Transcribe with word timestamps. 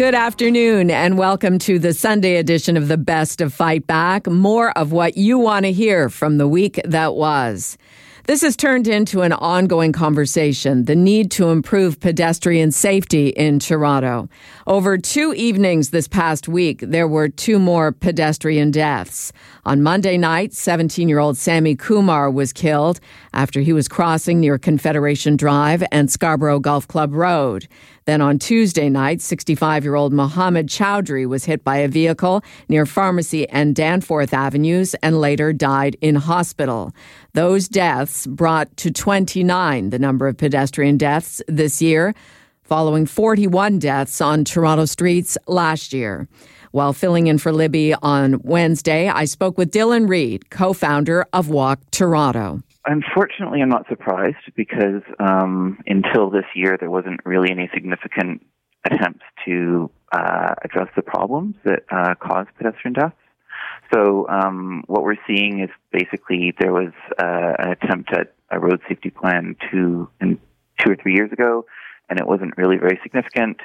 Good 0.00 0.14
afternoon, 0.14 0.90
and 0.90 1.18
welcome 1.18 1.58
to 1.58 1.78
the 1.78 1.92
Sunday 1.92 2.36
edition 2.36 2.78
of 2.78 2.88
the 2.88 2.96
Best 2.96 3.42
of 3.42 3.52
Fight 3.52 3.86
Back. 3.86 4.26
More 4.26 4.70
of 4.70 4.92
what 4.92 5.18
you 5.18 5.38
want 5.38 5.66
to 5.66 5.72
hear 5.72 6.08
from 6.08 6.38
the 6.38 6.48
week 6.48 6.80
that 6.86 7.16
was. 7.16 7.76
This 8.24 8.40
has 8.40 8.56
turned 8.56 8.88
into 8.88 9.20
an 9.20 9.32
ongoing 9.32 9.92
conversation 9.92 10.86
the 10.86 10.96
need 10.96 11.30
to 11.32 11.50
improve 11.50 12.00
pedestrian 12.00 12.70
safety 12.70 13.28
in 13.28 13.58
Toronto. 13.58 14.30
Over 14.66 14.96
two 14.96 15.34
evenings 15.34 15.90
this 15.90 16.08
past 16.08 16.48
week, 16.48 16.80
there 16.80 17.08
were 17.08 17.28
two 17.28 17.58
more 17.58 17.92
pedestrian 17.92 18.70
deaths. 18.70 19.34
On 19.66 19.82
Monday 19.82 20.16
night, 20.16 20.54
17 20.54 21.10
year 21.10 21.18
old 21.18 21.36
Sammy 21.36 21.74
Kumar 21.74 22.30
was 22.30 22.54
killed 22.54 23.00
after 23.34 23.60
he 23.60 23.74
was 23.74 23.88
crossing 23.88 24.40
near 24.40 24.58
Confederation 24.58 25.36
Drive 25.36 25.84
and 25.92 26.10
Scarborough 26.10 26.60
Golf 26.60 26.88
Club 26.88 27.12
Road. 27.12 27.68
Then 28.06 28.20
on 28.20 28.38
Tuesday 28.38 28.88
night, 28.88 29.20
65 29.20 29.84
year 29.84 29.94
old 29.94 30.12
Mohammed 30.12 30.68
Chowdhury 30.68 31.26
was 31.26 31.44
hit 31.44 31.62
by 31.62 31.78
a 31.78 31.88
vehicle 31.88 32.42
near 32.68 32.86
Pharmacy 32.86 33.48
and 33.48 33.74
Danforth 33.74 34.32
Avenues 34.32 34.94
and 35.02 35.20
later 35.20 35.52
died 35.52 35.96
in 36.00 36.14
hospital. 36.16 36.92
Those 37.34 37.68
deaths 37.68 38.26
brought 38.26 38.74
to 38.78 38.90
29 38.90 39.90
the 39.90 39.98
number 39.98 40.26
of 40.26 40.36
pedestrian 40.36 40.96
deaths 40.96 41.42
this 41.46 41.80
year, 41.80 42.14
following 42.62 43.06
41 43.06 43.78
deaths 43.78 44.20
on 44.20 44.44
Toronto 44.44 44.84
streets 44.84 45.36
last 45.46 45.92
year. 45.92 46.28
While 46.72 46.92
filling 46.92 47.26
in 47.26 47.38
for 47.38 47.52
Libby 47.52 47.94
on 47.94 48.40
Wednesday, 48.42 49.08
I 49.08 49.24
spoke 49.24 49.58
with 49.58 49.72
Dylan 49.72 50.08
Reid, 50.08 50.50
co 50.50 50.72
founder 50.72 51.26
of 51.32 51.48
Walk 51.48 51.80
Toronto. 51.90 52.62
Unfortunately, 52.86 53.60
I'm 53.60 53.68
not 53.68 53.86
surprised 53.88 54.52
because 54.56 55.02
um, 55.18 55.78
until 55.86 56.30
this 56.30 56.46
year, 56.54 56.76
there 56.80 56.90
wasn't 56.90 57.20
really 57.26 57.50
any 57.50 57.68
significant 57.74 58.46
attempts 58.90 59.24
to 59.44 59.90
uh, 60.12 60.54
address 60.64 60.88
the 60.96 61.02
problems 61.02 61.56
that 61.64 61.80
uh, 61.90 62.14
cause 62.14 62.46
pedestrian 62.56 62.94
deaths. 62.94 63.14
So 63.92 64.26
um, 64.28 64.84
what 64.86 65.02
we're 65.02 65.18
seeing 65.26 65.60
is 65.60 65.70
basically 65.92 66.54
there 66.58 66.72
was 66.72 66.92
uh, 67.18 67.52
an 67.58 67.70
attempt 67.70 68.12
at 68.14 68.32
a 68.50 68.58
road 68.58 68.80
safety 68.88 69.10
plan 69.10 69.56
two, 69.70 70.08
two 70.20 70.90
or 70.92 70.96
three 70.96 71.14
years 71.14 71.32
ago, 71.32 71.66
and 72.08 72.18
it 72.18 72.26
wasn't 72.26 72.56
really 72.56 72.76
very 72.76 72.98
significant 73.02 73.58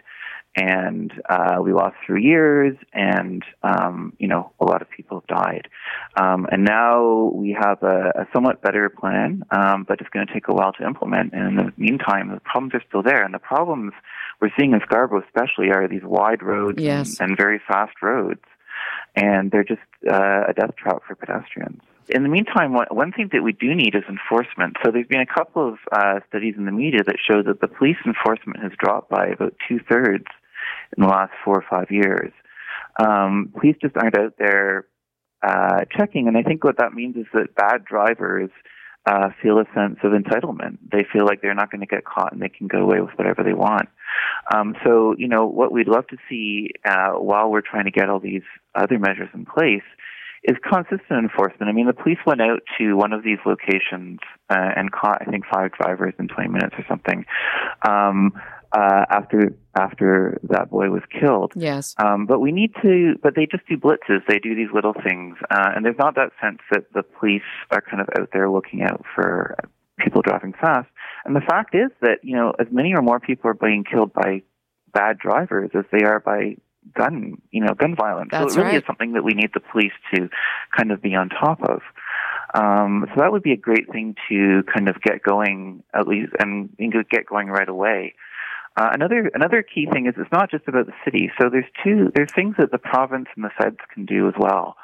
and 0.55 1.11
uh, 1.29 1.57
we 1.61 1.73
lost 1.73 1.95
three 2.05 2.23
years, 2.23 2.77
and 2.93 3.43
um, 3.61 4.13
you 4.19 4.27
know 4.27 4.51
a 4.59 4.65
lot 4.65 4.81
of 4.81 4.89
people 4.89 5.19
have 5.19 5.27
died. 5.27 5.67
Um, 6.15 6.47
and 6.49 6.63
now 6.63 7.31
we 7.33 7.57
have 7.59 7.83
a, 7.83 8.21
a 8.21 8.27
somewhat 8.33 8.61
better 8.61 8.89
plan, 8.89 9.43
um, 9.51 9.85
but 9.87 9.99
it's 9.99 10.09
going 10.11 10.25
to 10.25 10.33
take 10.33 10.47
a 10.47 10.53
while 10.53 10.71
to 10.73 10.85
implement. 10.85 11.33
And 11.33 11.47
in 11.47 11.55
the 11.57 11.73
meantime, 11.77 12.31
the 12.31 12.39
problems 12.39 12.73
are 12.73 12.83
still 12.87 13.03
there, 13.03 13.23
and 13.23 13.33
the 13.33 13.39
problems 13.39 13.93
we're 14.41 14.51
seeing 14.57 14.71
in 14.71 14.79
Scarborough, 14.81 15.23
especially, 15.23 15.71
are 15.71 15.87
these 15.87 16.03
wide 16.03 16.41
roads 16.41 16.81
yes. 16.81 17.19
and, 17.19 17.29
and, 17.29 17.37
very 17.37 17.59
fast 17.67 18.01
roads, 18.01 18.43
and 19.15 19.51
they're 19.51 19.63
just 19.63 19.81
uh, 20.09 20.43
a 20.47 20.53
death 20.53 20.75
trap 20.77 21.03
for 21.05 21.15
pedestrians. 21.15 21.81
In 22.07 22.23
the 22.23 22.29
meantime, 22.29 22.73
one 22.73 23.11
thing 23.11 23.29
that 23.33 23.41
we 23.41 23.51
do 23.51 23.73
need 23.73 23.95
is 23.95 24.03
enforcement. 24.07 24.77
So 24.85 24.91
there's 24.91 25.07
been 25.07 25.21
a 25.21 25.25
couple 25.25 25.67
of 25.67 25.79
uh, 25.91 26.19
studies 26.29 26.53
in 26.55 26.65
the 26.65 26.71
media 26.71 27.03
that 27.03 27.15
show 27.19 27.41
that 27.41 27.61
the 27.61 27.67
police 27.67 27.97
enforcement 28.05 28.61
has 28.61 28.73
dropped 28.77 29.09
by 29.09 29.25
about 29.25 29.55
two 29.67 29.79
thirds 29.89 30.25
in 30.95 31.03
the 31.03 31.09
last 31.09 31.31
four 31.43 31.55
or 31.55 31.65
five 31.69 31.91
years. 31.91 32.31
Um, 32.99 33.51
police 33.53 33.75
just 33.81 33.95
aren't 33.97 34.17
out 34.17 34.35
there 34.37 34.85
uh, 35.41 35.85
checking, 35.95 36.27
and 36.27 36.37
I 36.37 36.43
think 36.43 36.63
what 36.63 36.77
that 36.77 36.93
means 36.93 37.15
is 37.17 37.25
that 37.33 37.55
bad 37.55 37.85
drivers 37.85 38.49
uh, 39.05 39.29
feel 39.41 39.59
a 39.59 39.65
sense 39.75 39.97
of 40.03 40.11
entitlement. 40.11 40.77
They 40.91 41.05
feel 41.11 41.25
like 41.25 41.41
they're 41.41 41.53
not 41.53 41.71
going 41.71 41.81
to 41.81 41.87
get 41.87 42.05
caught 42.05 42.33
and 42.33 42.41
they 42.41 42.49
can 42.49 42.67
go 42.67 42.79
away 42.79 43.01
with 43.01 43.11
whatever 43.15 43.43
they 43.43 43.53
want. 43.53 43.89
Um, 44.53 44.75
so, 44.83 45.15
you 45.17 45.27
know, 45.27 45.45
what 45.45 45.71
we'd 45.71 45.87
love 45.87 46.07
to 46.07 46.17
see 46.27 46.71
uh, 46.85 47.11
while 47.11 47.51
we're 47.51 47.61
trying 47.61 47.85
to 47.85 47.91
get 47.91 48.09
all 48.09 48.19
these 48.19 48.43
other 48.73 48.97
measures 48.97 49.29
in 49.33 49.45
place 49.45 49.83
is 50.43 50.57
consistent 50.63 51.01
enforcement. 51.09 51.69
I 51.69 51.71
mean, 51.71 51.87
the 51.87 51.93
police 51.93 52.19
went 52.25 52.41
out 52.41 52.61
to 52.77 52.95
one 52.95 53.13
of 53.13 53.23
these 53.23 53.39
locations 53.45 54.19
uh, 54.49 54.71
and 54.75 54.91
caught, 54.91 55.21
I 55.21 55.25
think, 55.25 55.43
five 55.51 55.71
drivers 55.71 56.13
in 56.19 56.27
20 56.27 56.49
minutes 56.49 56.75
or 56.77 56.85
something. 56.87 57.25
Um, 57.87 58.33
uh, 58.75 59.05
after 59.09 59.55
after 59.77 60.39
that 60.43 60.69
boy 60.69 60.89
was 60.89 61.01
killed. 61.09 61.53
Yes. 61.55 61.95
Um, 61.97 62.25
but 62.25 62.39
we 62.39 62.51
need 62.51 62.73
to. 62.81 63.15
But 63.21 63.35
they 63.35 63.45
just 63.45 63.65
do 63.67 63.77
blitzes. 63.77 64.25
They 64.27 64.39
do 64.39 64.53
these 64.53 64.69
little 64.73 64.93
things, 64.93 65.37
uh, 65.49 65.71
and 65.75 65.85
there's 65.85 65.97
not 65.97 66.15
that 66.15 66.31
sense 66.41 66.59
that 66.71 66.91
the 66.93 67.03
police 67.03 67.41
are 67.71 67.81
kind 67.81 68.01
of 68.01 68.09
out 68.19 68.29
there 68.33 68.49
looking 68.49 68.81
out 68.83 69.05
for 69.15 69.55
people 69.97 70.21
driving 70.21 70.53
fast. 70.53 70.89
And 71.23 71.35
the 71.35 71.41
fact 71.41 71.73
is 71.73 71.89
that 72.01 72.19
you 72.23 72.35
know 72.35 72.53
as 72.59 72.67
many 72.69 72.93
or 72.93 73.01
more 73.01 73.19
people 73.19 73.49
are 73.49 73.53
being 73.55 73.85
killed 73.89 74.11
by 74.13 74.41
bad 74.93 75.17
drivers 75.19 75.71
as 75.73 75.85
they 75.91 76.03
are 76.03 76.19
by 76.19 76.57
gun 76.93 77.41
you 77.51 77.63
know 77.63 77.73
gun 77.73 77.95
violence. 77.95 78.29
That's 78.31 78.55
so 78.55 78.59
it 78.59 78.63
really 78.63 78.75
right. 78.75 78.83
is 78.83 78.87
something 78.87 79.13
that 79.13 79.23
we 79.23 79.33
need 79.33 79.51
the 79.53 79.61
police 79.61 79.93
to 80.13 80.29
kind 80.75 80.91
of 80.91 81.01
be 81.01 81.15
on 81.15 81.29
top 81.29 81.61
of. 81.63 81.81
Um, 82.53 83.05
so 83.13 83.21
that 83.21 83.31
would 83.31 83.43
be 83.43 83.51
a 83.51 83.57
great 83.57 83.91
thing 83.91 84.15
to 84.29 84.63
kind 84.73 84.87
of 84.87 85.01
get 85.01 85.21
going 85.21 85.83
at 85.93 86.07
least 86.07 86.31
and, 86.39 86.69
and 86.79 86.93
get 87.09 87.25
going 87.25 87.47
right 87.47 87.67
away. 87.67 88.15
Uh, 88.77 88.89
another 88.91 89.31
another 89.33 89.63
key 89.63 89.87
thing 89.91 90.05
is 90.05 90.15
it's 90.17 90.31
not 90.31 90.51
just 90.51 90.67
about 90.67 90.85
the 90.85 90.93
city. 91.05 91.31
So 91.39 91.49
there's 91.49 91.65
two 91.83 92.11
there's 92.13 92.31
things 92.33 92.55
that 92.59 92.71
the 92.71 92.77
province 92.77 93.27
and 93.35 93.45
the 93.45 93.51
feds 93.57 93.77
can 93.93 94.05
do 94.05 94.27
as 94.27 94.33
well. 94.37 94.75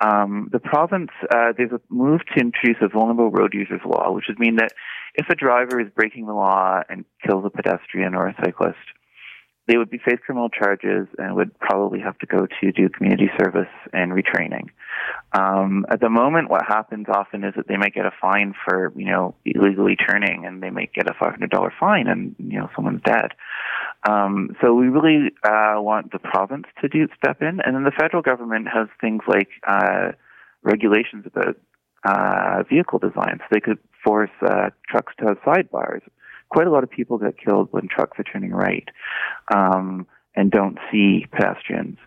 Um, 0.00 0.48
the 0.50 0.58
province 0.58 1.10
uh, 1.30 1.52
there's 1.56 1.72
a 1.72 1.80
move 1.88 2.20
to 2.34 2.40
introduce 2.40 2.78
a 2.80 2.88
vulnerable 2.88 3.30
road 3.30 3.52
users 3.52 3.80
law, 3.84 4.12
which 4.12 4.24
would 4.28 4.38
mean 4.38 4.56
that 4.56 4.72
if 5.14 5.26
a 5.28 5.34
driver 5.34 5.80
is 5.80 5.88
breaking 5.94 6.26
the 6.26 6.32
law 6.32 6.80
and 6.88 7.04
kills 7.26 7.44
a 7.44 7.50
pedestrian 7.50 8.14
or 8.14 8.26
a 8.28 8.34
cyclist, 8.42 8.78
they 9.66 9.78
would 9.78 9.88
be 9.88 9.98
face 9.98 10.18
criminal 10.24 10.50
charges 10.50 11.08
and 11.18 11.34
would 11.36 11.58
probably 11.58 12.00
have 12.00 12.18
to 12.18 12.26
go 12.26 12.46
to 12.60 12.72
do 12.72 12.88
community 12.88 13.30
service 13.38 13.70
and 13.92 14.12
retraining. 14.12 14.68
Um, 15.32 15.86
at 15.90 16.00
the 16.00 16.10
moment, 16.10 16.50
what 16.50 16.66
happens 16.66 17.06
often 17.08 17.44
is 17.44 17.54
that 17.56 17.66
they 17.66 17.76
might 17.76 17.94
get 17.94 18.04
a 18.04 18.12
fine 18.20 18.54
for 18.64 18.92
you 18.96 19.06
know 19.06 19.34
illegally 19.44 19.96
turning, 19.96 20.44
and 20.44 20.62
they 20.62 20.70
might 20.70 20.92
get 20.92 21.08
a 21.08 21.14
five 21.14 21.30
hundred 21.30 21.50
dollar 21.50 21.72
fine, 21.78 22.08
and 22.08 22.34
you 22.38 22.58
know 22.58 22.68
someone's 22.76 23.02
dead. 23.04 23.32
Um, 24.08 24.54
so 24.60 24.74
we 24.74 24.88
really 24.88 25.32
uh, 25.42 25.80
want 25.80 26.12
the 26.12 26.18
province 26.18 26.66
to 26.82 26.88
do 26.88 27.08
step 27.16 27.40
in, 27.40 27.60
and 27.64 27.74
then 27.74 27.84
the 27.84 27.92
federal 27.98 28.22
government 28.22 28.68
has 28.72 28.88
things 29.00 29.22
like 29.26 29.48
uh, 29.66 30.12
regulations 30.62 31.24
about 31.26 31.56
uh, 32.04 32.62
vehicle 32.68 32.98
design, 32.98 33.38
so 33.38 33.46
they 33.50 33.60
could 33.60 33.78
force 34.04 34.30
uh, 34.42 34.68
trucks 34.90 35.14
to 35.18 35.26
have 35.26 35.38
sidebars 35.38 36.02
quite 36.54 36.68
a 36.68 36.70
lot 36.70 36.84
of 36.84 36.90
people 36.90 37.18
get 37.18 37.36
killed 37.36 37.66
when 37.72 37.88
trucks 37.88 38.16
are 38.16 38.22
turning 38.22 38.52
right 38.52 38.88
um, 39.52 40.06
and 40.36 40.52
don't 40.52 40.78
see 40.90 41.26
pedestrians. 41.32 41.98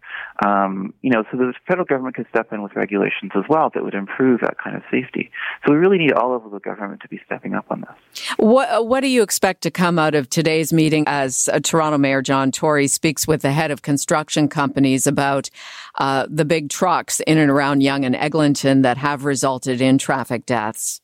Um, 0.46 0.94
you 1.02 1.10
know, 1.10 1.26
so 1.30 1.38
the 1.38 1.54
federal 1.68 1.86
government 1.86 2.16
could 2.16 2.28
step 2.30 2.54
in 2.54 2.62
with 2.62 2.74
regulations 2.74 3.34
as 3.36 3.44
well 3.50 3.72
that 3.74 3.84
would 3.84 3.94
improve 3.94 4.40
that 4.42 4.56
kind 4.64 4.78
of 4.78 4.84
safety. 4.90 5.32
So 5.66 5.74
we 5.74 5.78
really 5.78 5.98
need 5.98 6.14
all 6.14 6.34
of 6.34 6.50
the 6.50 6.60
government 6.60 7.02
to 7.02 7.10
be 7.10 7.20
stepping 7.26 7.56
up 7.56 7.66
on 7.70 7.82
this. 7.82 8.24
What 8.38 8.88
What 8.88 9.02
do 9.02 9.08
you 9.08 9.22
expect 9.22 9.64
to 9.64 9.72
come 9.72 10.00
out 10.00 10.16
of 10.16 10.30
today's 10.30 10.72
meeting 10.72 11.04
as 11.08 11.50
uh, 11.52 11.60
Toronto 11.60 11.98
Mayor 11.98 12.22
John 12.22 12.52
Tory 12.52 12.88
speaks 12.88 13.28
with 13.28 13.42
the 13.42 13.52
head 13.52 13.70
of 13.70 13.82
construction 13.82 14.48
companies 14.48 15.08
about 15.08 15.50
uh, 15.96 16.26
the 16.30 16.46
big 16.46 16.70
trucks 16.70 17.20
in 17.22 17.38
and 17.38 17.52
around 17.52 17.82
Yonge 17.82 18.06
and 18.06 18.16
Eglinton 18.16 18.82
that 18.84 18.98
have 18.98 19.26
resulted 19.26 19.82
in 19.82 19.98
traffic 19.98 20.46
deaths? 20.46 21.02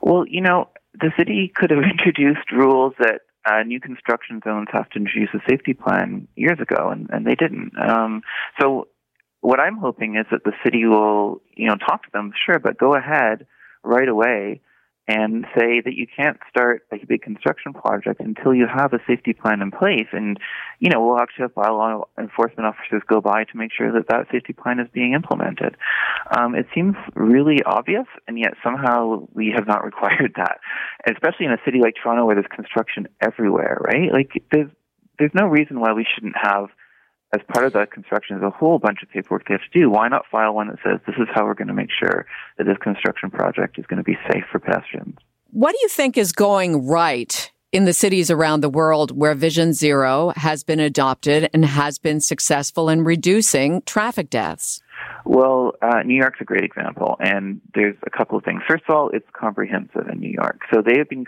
Well, 0.00 0.24
you 0.26 0.40
know, 0.40 0.68
the 1.00 1.12
city 1.16 1.52
could 1.54 1.70
have 1.70 1.82
introduced 1.90 2.50
rules 2.52 2.94
that 2.98 3.22
uh, 3.44 3.62
new 3.62 3.80
construction 3.80 4.40
zones 4.44 4.68
have 4.72 4.88
to 4.90 4.98
introduce 4.98 5.30
a 5.34 5.40
safety 5.48 5.74
plan 5.74 6.28
years 6.36 6.58
ago, 6.60 6.90
and, 6.90 7.08
and 7.10 7.26
they 7.26 7.34
didn't. 7.34 7.72
Um, 7.78 8.22
so, 8.60 8.88
what 9.40 9.60
I'm 9.60 9.76
hoping 9.76 10.16
is 10.16 10.26
that 10.32 10.42
the 10.44 10.52
city 10.64 10.84
will, 10.84 11.40
you 11.54 11.68
know, 11.68 11.76
talk 11.76 12.02
to 12.02 12.10
them, 12.12 12.32
sure, 12.44 12.58
but 12.58 12.76
go 12.76 12.96
ahead 12.96 13.46
right 13.84 14.08
away 14.08 14.60
and 15.08 15.46
say 15.58 15.80
that 15.80 15.94
you 15.94 16.06
can't 16.06 16.36
start 16.50 16.86
a 16.92 16.98
big 17.06 17.22
construction 17.22 17.72
project 17.72 18.20
until 18.20 18.54
you 18.54 18.66
have 18.66 18.92
a 18.92 18.98
safety 19.06 19.32
plan 19.32 19.62
in 19.62 19.70
place. 19.70 20.06
And, 20.12 20.38
you 20.80 20.90
know, 20.90 21.04
we'll 21.04 21.18
actually 21.18 21.44
have 21.44 21.54
bylaw 21.54 22.02
enforcement 22.18 22.66
officers 22.66 23.02
go 23.08 23.22
by 23.22 23.44
to 23.44 23.56
make 23.56 23.70
sure 23.72 23.90
that 23.90 24.08
that 24.10 24.26
safety 24.30 24.52
plan 24.52 24.78
is 24.78 24.86
being 24.92 25.14
implemented. 25.14 25.78
Um, 26.38 26.54
it 26.54 26.66
seems 26.74 26.94
really 27.14 27.62
obvious, 27.64 28.04
and 28.28 28.38
yet 28.38 28.52
somehow 28.62 29.26
we 29.32 29.50
have 29.56 29.66
not 29.66 29.82
required 29.90 30.34
that, 30.36 30.58
especially 31.10 31.46
in 31.46 31.52
a 31.52 31.58
city 31.64 31.78
like 31.80 31.94
Toronto 32.00 32.26
where 32.26 32.34
there's 32.34 32.46
construction 32.54 33.08
everywhere, 33.22 33.80
right? 33.80 34.12
Like, 34.12 34.44
there's, 34.52 34.70
there's 35.18 35.32
no 35.34 35.46
reason 35.46 35.80
why 35.80 35.94
we 35.94 36.06
shouldn't 36.14 36.36
have 36.36 36.68
as 37.34 37.40
part 37.52 37.66
of 37.66 37.74
that 37.74 37.92
construction, 37.92 38.38
there's 38.38 38.50
a 38.52 38.56
whole 38.56 38.78
bunch 38.78 39.02
of 39.02 39.10
paperwork 39.10 39.46
they 39.46 39.54
have 39.54 39.60
to 39.60 39.78
do. 39.78 39.90
Why 39.90 40.08
not 40.08 40.24
file 40.30 40.54
one 40.54 40.68
that 40.68 40.78
says 40.82 41.00
this 41.06 41.16
is 41.16 41.28
how 41.34 41.44
we're 41.44 41.54
going 41.54 41.68
to 41.68 41.74
make 41.74 41.90
sure 41.90 42.26
that 42.56 42.64
this 42.64 42.78
construction 42.78 43.30
project 43.30 43.78
is 43.78 43.86
going 43.86 43.98
to 43.98 44.04
be 44.04 44.16
safe 44.32 44.44
for 44.50 44.58
pedestrians? 44.58 45.18
What 45.50 45.72
do 45.72 45.78
you 45.82 45.88
think 45.88 46.16
is 46.16 46.32
going 46.32 46.86
right 46.86 47.50
in 47.70 47.84
the 47.84 47.92
cities 47.92 48.30
around 48.30 48.62
the 48.62 48.70
world 48.70 49.16
where 49.16 49.34
Vision 49.34 49.74
Zero 49.74 50.32
has 50.36 50.64
been 50.64 50.80
adopted 50.80 51.50
and 51.52 51.64
has 51.64 51.98
been 51.98 52.20
successful 52.20 52.88
in 52.88 53.04
reducing 53.04 53.82
traffic 53.82 54.30
deaths? 54.30 54.80
Well, 55.24 55.72
uh, 55.82 56.02
New 56.04 56.14
York's 56.14 56.40
a 56.40 56.44
great 56.44 56.64
example, 56.64 57.16
and 57.20 57.60
there's 57.74 57.96
a 58.06 58.10
couple 58.10 58.38
of 58.38 58.44
things. 58.44 58.62
First 58.66 58.84
of 58.88 58.94
all, 58.94 59.10
it's 59.10 59.26
comprehensive 59.32 60.08
in 60.10 60.20
New 60.20 60.30
York. 60.30 60.60
So 60.72 60.82
they 60.82 60.98
have 60.98 61.08
been 61.08 61.26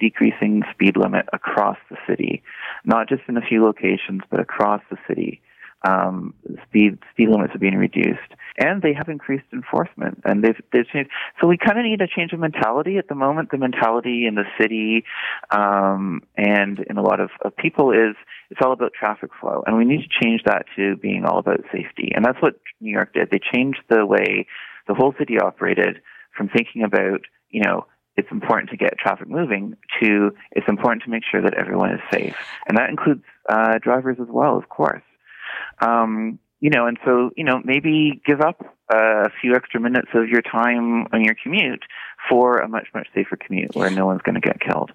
decreasing 0.00 0.62
speed 0.72 0.96
limit 0.96 1.26
across 1.32 1.78
the 1.90 1.96
city, 2.08 2.42
not 2.84 3.08
just 3.08 3.22
in 3.28 3.36
a 3.36 3.42
few 3.42 3.64
locations, 3.64 4.22
but 4.30 4.40
across 4.40 4.82
the 4.90 4.98
city 5.08 5.40
um, 5.86 6.34
speed 6.66 6.98
speed 7.12 7.28
limits 7.28 7.54
are 7.54 7.58
being 7.58 7.76
reduced, 7.76 8.34
and 8.58 8.82
they 8.82 8.92
have 8.92 9.08
increased 9.08 9.44
enforcement, 9.52 10.20
and 10.24 10.42
they've 10.42 10.60
they've 10.72 10.88
changed. 10.88 11.10
So 11.40 11.46
we 11.46 11.56
kind 11.56 11.78
of 11.78 11.84
need 11.84 12.00
a 12.00 12.08
change 12.08 12.32
of 12.32 12.40
mentality 12.40 12.98
at 12.98 13.08
the 13.08 13.14
moment. 13.14 13.50
The 13.50 13.58
mentality 13.58 14.26
in 14.26 14.34
the 14.34 14.44
city 14.60 15.04
um, 15.50 16.22
and 16.36 16.80
in 16.90 16.96
a 16.96 17.02
lot 17.02 17.20
of, 17.20 17.30
of 17.42 17.56
people 17.56 17.92
is 17.92 18.16
it's 18.50 18.60
all 18.62 18.72
about 18.72 18.92
traffic 18.92 19.30
flow, 19.40 19.62
and 19.66 19.76
we 19.76 19.84
need 19.84 20.02
to 20.02 20.24
change 20.24 20.42
that 20.44 20.66
to 20.76 20.96
being 20.96 21.24
all 21.24 21.38
about 21.38 21.60
safety. 21.72 22.12
And 22.14 22.24
that's 22.24 22.40
what 22.42 22.58
New 22.80 22.90
York 22.90 23.14
did. 23.14 23.30
They 23.30 23.40
changed 23.54 23.80
the 23.88 24.04
way 24.04 24.46
the 24.88 24.94
whole 24.94 25.14
city 25.18 25.38
operated 25.38 26.00
from 26.36 26.48
thinking 26.48 26.82
about 26.82 27.20
you 27.50 27.62
know 27.62 27.86
it's 28.16 28.32
important 28.32 28.70
to 28.70 28.76
get 28.76 28.98
traffic 28.98 29.28
moving 29.28 29.76
to 30.02 30.32
it's 30.50 30.68
important 30.68 31.04
to 31.04 31.10
make 31.10 31.22
sure 31.30 31.40
that 31.40 31.54
everyone 31.54 31.94
is 31.94 32.00
safe, 32.12 32.34
and 32.66 32.76
that 32.78 32.90
includes 32.90 33.22
uh, 33.48 33.78
drivers 33.80 34.16
as 34.20 34.28
well, 34.28 34.56
of 34.56 34.68
course. 34.68 35.02
Um, 35.80 36.38
you 36.60 36.70
know, 36.70 36.86
and 36.86 36.98
so, 37.04 37.30
you 37.36 37.44
know, 37.44 37.60
maybe 37.64 38.20
give 38.26 38.40
up 38.40 38.64
a 38.90 39.30
few 39.40 39.54
extra 39.54 39.80
minutes 39.80 40.08
of 40.14 40.28
your 40.28 40.42
time 40.42 41.06
on 41.12 41.22
your 41.22 41.36
commute 41.40 41.84
for 42.28 42.58
a 42.58 42.68
much, 42.68 42.88
much 42.94 43.06
safer 43.14 43.36
commute 43.36 43.76
where 43.76 43.90
no 43.90 44.06
one's 44.06 44.22
going 44.22 44.34
to 44.34 44.40
get 44.40 44.60
killed 44.60 44.90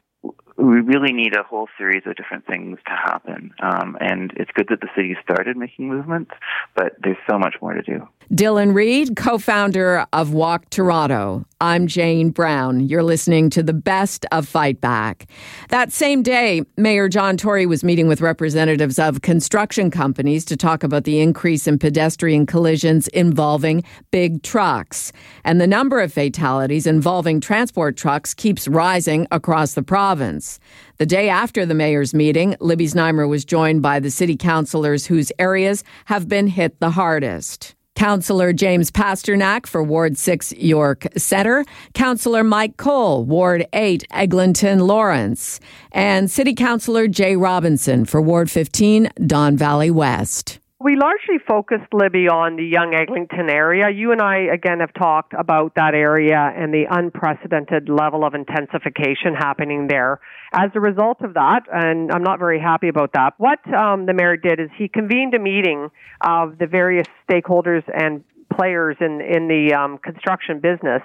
we 0.57 0.81
really 0.81 1.11
need 1.13 1.35
a 1.35 1.43
whole 1.43 1.67
series 1.77 2.03
of 2.05 2.15
different 2.15 2.45
things 2.45 2.77
to 2.85 2.91
happen. 2.91 3.51
Um, 3.61 3.97
and 3.99 4.31
it's 4.35 4.51
good 4.51 4.67
that 4.69 4.81
the 4.81 4.89
city 4.95 5.15
started 5.23 5.57
making 5.57 5.89
movements, 5.89 6.31
but 6.75 6.93
there's 7.01 7.17
so 7.29 7.37
much 7.37 7.55
more 7.61 7.73
to 7.73 7.81
do. 7.81 8.07
Dylan 8.31 8.73
Reid, 8.73 9.15
co 9.17 9.37
founder 9.37 10.05
of 10.13 10.33
Walk 10.33 10.69
Toronto. 10.69 11.45
I'm 11.59 11.87
Jane 11.87 12.29
Brown. 12.29 12.79
You're 12.79 13.03
listening 13.03 13.49
to 13.51 13.61
the 13.61 13.73
best 13.73 14.25
of 14.31 14.47
Fight 14.47 14.79
Back. 14.79 15.27
That 15.69 15.91
same 15.91 16.23
day, 16.23 16.63
Mayor 16.77 17.09
John 17.09 17.37
Tory 17.37 17.65
was 17.65 17.83
meeting 17.83 18.07
with 18.07 18.21
representatives 18.21 18.97
of 18.97 19.21
construction 19.21 19.91
companies 19.91 20.45
to 20.45 20.57
talk 20.57 20.83
about 20.83 21.03
the 21.03 21.19
increase 21.19 21.67
in 21.67 21.77
pedestrian 21.77 22.45
collisions 22.45 23.07
involving 23.09 23.83
big 24.11 24.41
trucks. 24.41 25.11
And 25.43 25.59
the 25.59 25.67
number 25.67 25.99
of 25.99 26.13
fatalities 26.13 26.87
involving 26.87 27.41
transport 27.41 27.97
trucks 27.97 28.33
keeps 28.33 28.67
rising 28.67 29.27
across 29.31 29.73
the 29.73 29.83
province. 29.83 30.59
The 30.97 31.05
day 31.05 31.27
after 31.27 31.65
the 31.65 31.75
mayor's 31.75 32.13
meeting, 32.13 32.55
Libby 32.61 32.87
Znaimer 32.87 33.27
was 33.27 33.43
joined 33.43 33.81
by 33.81 33.99
the 33.99 34.11
city 34.11 34.37
councillors 34.37 35.05
whose 35.05 35.31
areas 35.39 35.83
have 36.05 36.29
been 36.29 36.47
hit 36.47 36.79
the 36.79 36.91
hardest. 36.91 37.75
Councillor 37.95 38.53
James 38.53 38.91
Pasternak 38.91 39.65
for 39.65 39.83
Ward 39.83 40.17
6 40.17 40.53
York 40.53 41.07
Centre, 41.17 41.65
Councillor 41.93 42.43
Mike 42.43 42.77
Colle, 42.77 43.25
Ward 43.25 43.65
8 43.73 44.05
Eglinton 44.11 44.79
Lawrence, 44.79 45.59
and 45.91 46.29
City 46.29 46.53
Councillor 46.53 47.07
Jaye 47.07 47.41
Robinson 47.41 48.05
for 48.05 48.21
Ward 48.21 48.49
15 48.49 49.09
Don 49.25 49.55
Valley 49.57 49.91
West. 49.91 50.59
We 50.83 50.97
largely 50.97 51.37
focused, 51.47 51.93
Libby, 51.93 52.27
on 52.27 52.57
the 52.57 52.65
Yonge 52.65 52.93
Eglinton 52.93 53.49
area. 53.49 53.89
You 53.89 54.11
and 54.11 54.21
I, 54.21 54.39
again, 54.53 54.81
have 54.81 54.93
talked 54.93 55.31
about 55.33 55.75
that 55.75 55.95
area 55.95 56.51
and 56.57 56.73
the 56.73 56.83
unprecedented 56.89 57.87
level 57.87 58.25
of 58.25 58.33
intensification 58.33 59.33
happening 59.33 59.87
there. 59.87 60.19
As 60.55 60.69
a 60.75 60.79
result 60.79 61.21
of 61.21 61.33
that, 61.33 61.61
and 61.73 62.11
I'm 62.11 62.21
not 62.21 62.37
very 62.37 62.59
happy 62.59 62.87
about 62.87 63.13
that, 63.13 63.33
what 63.37 63.59
um, 63.73 64.05
the 64.05 64.13
mayor 64.13 64.37
did 64.37 64.59
is 64.59 64.69
he 64.77 64.87
convened 64.87 65.33
a 65.33 65.39
meeting 65.39 65.89
of 66.21 66.59
the 66.59 66.67
various 66.67 67.07
stakeholders 67.27 67.83
and 67.91 68.23
players 68.55 68.95
in, 69.01 69.19
in 69.19 69.47
the 69.47 69.73
um, 69.73 69.97
construction 69.97 70.59
business 70.59 71.01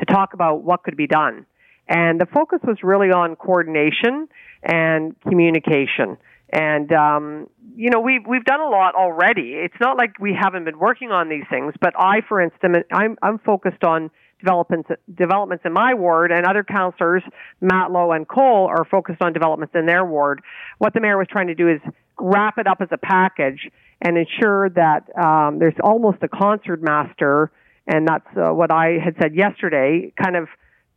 to 0.00 0.04
talk 0.04 0.34
about 0.34 0.64
what 0.64 0.82
could 0.82 0.96
be 0.96 1.06
done. 1.06 1.46
And 1.88 2.20
the 2.20 2.26
focus 2.26 2.58
was 2.64 2.78
really 2.82 3.12
on 3.12 3.36
coordination 3.36 4.28
and 4.64 5.14
communication. 5.20 6.18
And 6.52 6.92
um, 6.92 7.48
you 7.78 7.90
know, 7.90 8.00
we've 8.00 8.26
we've 8.26 8.44
done 8.44 8.60
a 8.60 8.68
lot 8.68 8.96
already. 8.96 9.52
It's 9.54 9.80
not 9.80 9.96
like 9.96 10.18
we 10.18 10.34
haven't 10.34 10.64
been 10.64 10.80
working 10.80 11.12
on 11.12 11.28
these 11.28 11.44
things. 11.48 11.74
But 11.80 11.94
I, 11.96 12.22
for 12.28 12.40
instance, 12.40 12.78
I'm 12.92 13.16
I'm 13.22 13.38
focused 13.38 13.84
on 13.84 14.10
developments 14.40 14.90
developments 15.16 15.62
in 15.64 15.72
my 15.72 15.94
ward, 15.94 16.32
and 16.32 16.44
other 16.44 16.64
councillors, 16.64 17.22
Matlow 17.62 18.16
and 18.16 18.26
Colle, 18.26 18.66
are 18.66 18.84
focused 18.84 19.22
on 19.22 19.32
developments 19.32 19.76
in 19.76 19.86
their 19.86 20.04
ward. 20.04 20.42
What 20.78 20.92
the 20.92 21.00
mayor 21.00 21.16
was 21.16 21.28
trying 21.30 21.46
to 21.46 21.54
do 21.54 21.68
is 21.68 21.80
wrap 22.18 22.58
it 22.58 22.66
up 22.66 22.78
as 22.80 22.88
a 22.90 22.98
package 22.98 23.70
and 24.02 24.18
ensure 24.18 24.70
that 24.70 25.04
um, 25.16 25.60
there's 25.60 25.78
almost 25.80 26.18
a 26.22 26.28
concert 26.28 26.82
master, 26.82 27.52
and 27.86 28.08
that's 28.08 28.26
uh, 28.36 28.52
what 28.52 28.72
I 28.72 28.98
had 29.02 29.14
said 29.22 29.36
yesterday, 29.36 30.12
kind 30.20 30.34
of 30.34 30.48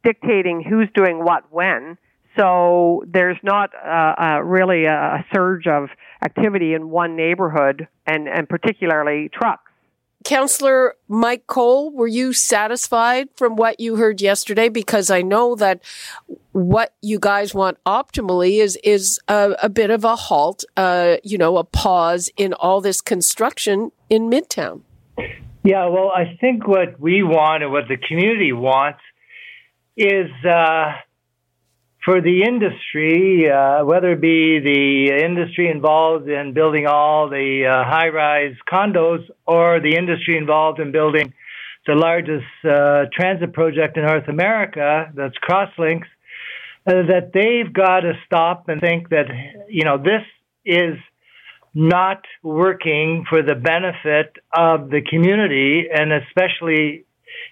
dictating 0.03 0.63
who's 0.67 0.89
doing 0.95 1.23
what 1.23 1.43
when 1.51 1.99
so 2.35 3.03
there's 3.07 3.37
not 3.43 3.71
uh, 3.75 4.15
uh, 4.17 4.39
really 4.43 4.85
a 4.85 5.25
surge 5.33 5.67
of 5.67 5.89
activity 6.23 6.73
in 6.73 6.89
one 6.89 7.15
neighborhood, 7.15 7.87
and, 8.05 8.27
and 8.27 8.47
particularly 8.47 9.29
trucks. 9.29 9.63
Councillor 10.23 10.95
Mike 11.07 11.47
Colle, 11.47 11.91
were 11.91 12.07
you 12.07 12.31
satisfied 12.31 13.29
from 13.35 13.55
what 13.55 13.79
you 13.79 13.95
heard 13.95 14.21
yesterday? 14.21 14.69
Because 14.69 15.09
I 15.09 15.23
know 15.23 15.55
that 15.55 15.81
what 16.51 16.93
you 17.01 17.17
guys 17.17 17.55
want 17.55 17.79
optimally 17.85 18.61
is 18.61 18.77
is 18.83 19.19
a, 19.27 19.55
a 19.63 19.69
bit 19.69 19.89
of 19.89 20.03
a 20.03 20.15
halt, 20.15 20.63
uh, 20.77 21.17
you 21.23 21.37
know, 21.37 21.57
a 21.57 21.63
pause 21.63 22.29
in 22.37 22.53
all 22.53 22.81
this 22.81 23.01
construction 23.01 23.91
in 24.09 24.29
Midtown. 24.29 24.81
Yeah, 25.63 25.87
well, 25.87 26.11
I 26.15 26.37
think 26.39 26.67
what 26.67 26.99
we 26.99 27.23
want 27.23 27.63
and 27.63 27.71
what 27.71 27.87
the 27.87 27.97
community 27.97 28.51
wants 28.51 29.01
is 29.97 30.29
uh, 30.45 30.93
for 32.03 32.19
the 32.21 32.43
industry, 32.43 33.49
uh, 33.49 33.85
whether 33.85 34.13
it 34.13 34.21
be 34.21 34.59
the 34.59 35.23
industry 35.23 35.69
involved 35.69 36.27
in 36.27 36.53
building 36.53 36.87
all 36.87 37.29
the 37.29 37.65
uh, 37.65 37.87
high-rise 37.87 38.55
condos 38.71 39.23
or 39.45 39.79
the 39.79 39.95
industry 39.95 40.37
involved 40.37 40.79
in 40.79 40.91
building 40.91 41.33
the 41.85 41.93
largest 41.93 42.45
uh, 42.63 43.05
transit 43.13 43.53
project 43.53 43.97
in 43.97 44.05
North 44.05 44.27
America, 44.27 45.11
that's 45.15 45.35
Crosslinx, 45.37 46.03
uh, 46.87 46.93
that 47.07 47.31
they've 47.33 47.71
got 47.71 48.01
to 48.01 48.13
stop 48.25 48.67
and 48.69 48.81
think 48.81 49.09
that 49.09 49.25
you 49.69 49.83
know 49.83 49.97
this 49.97 50.23
is 50.65 50.97
not 51.73 52.21
working 52.43 53.25
for 53.29 53.41
the 53.41 53.55
benefit 53.55 54.35
of 54.55 54.89
the 54.89 55.01
community, 55.01 55.85
and 55.91 56.11
especially 56.11 57.05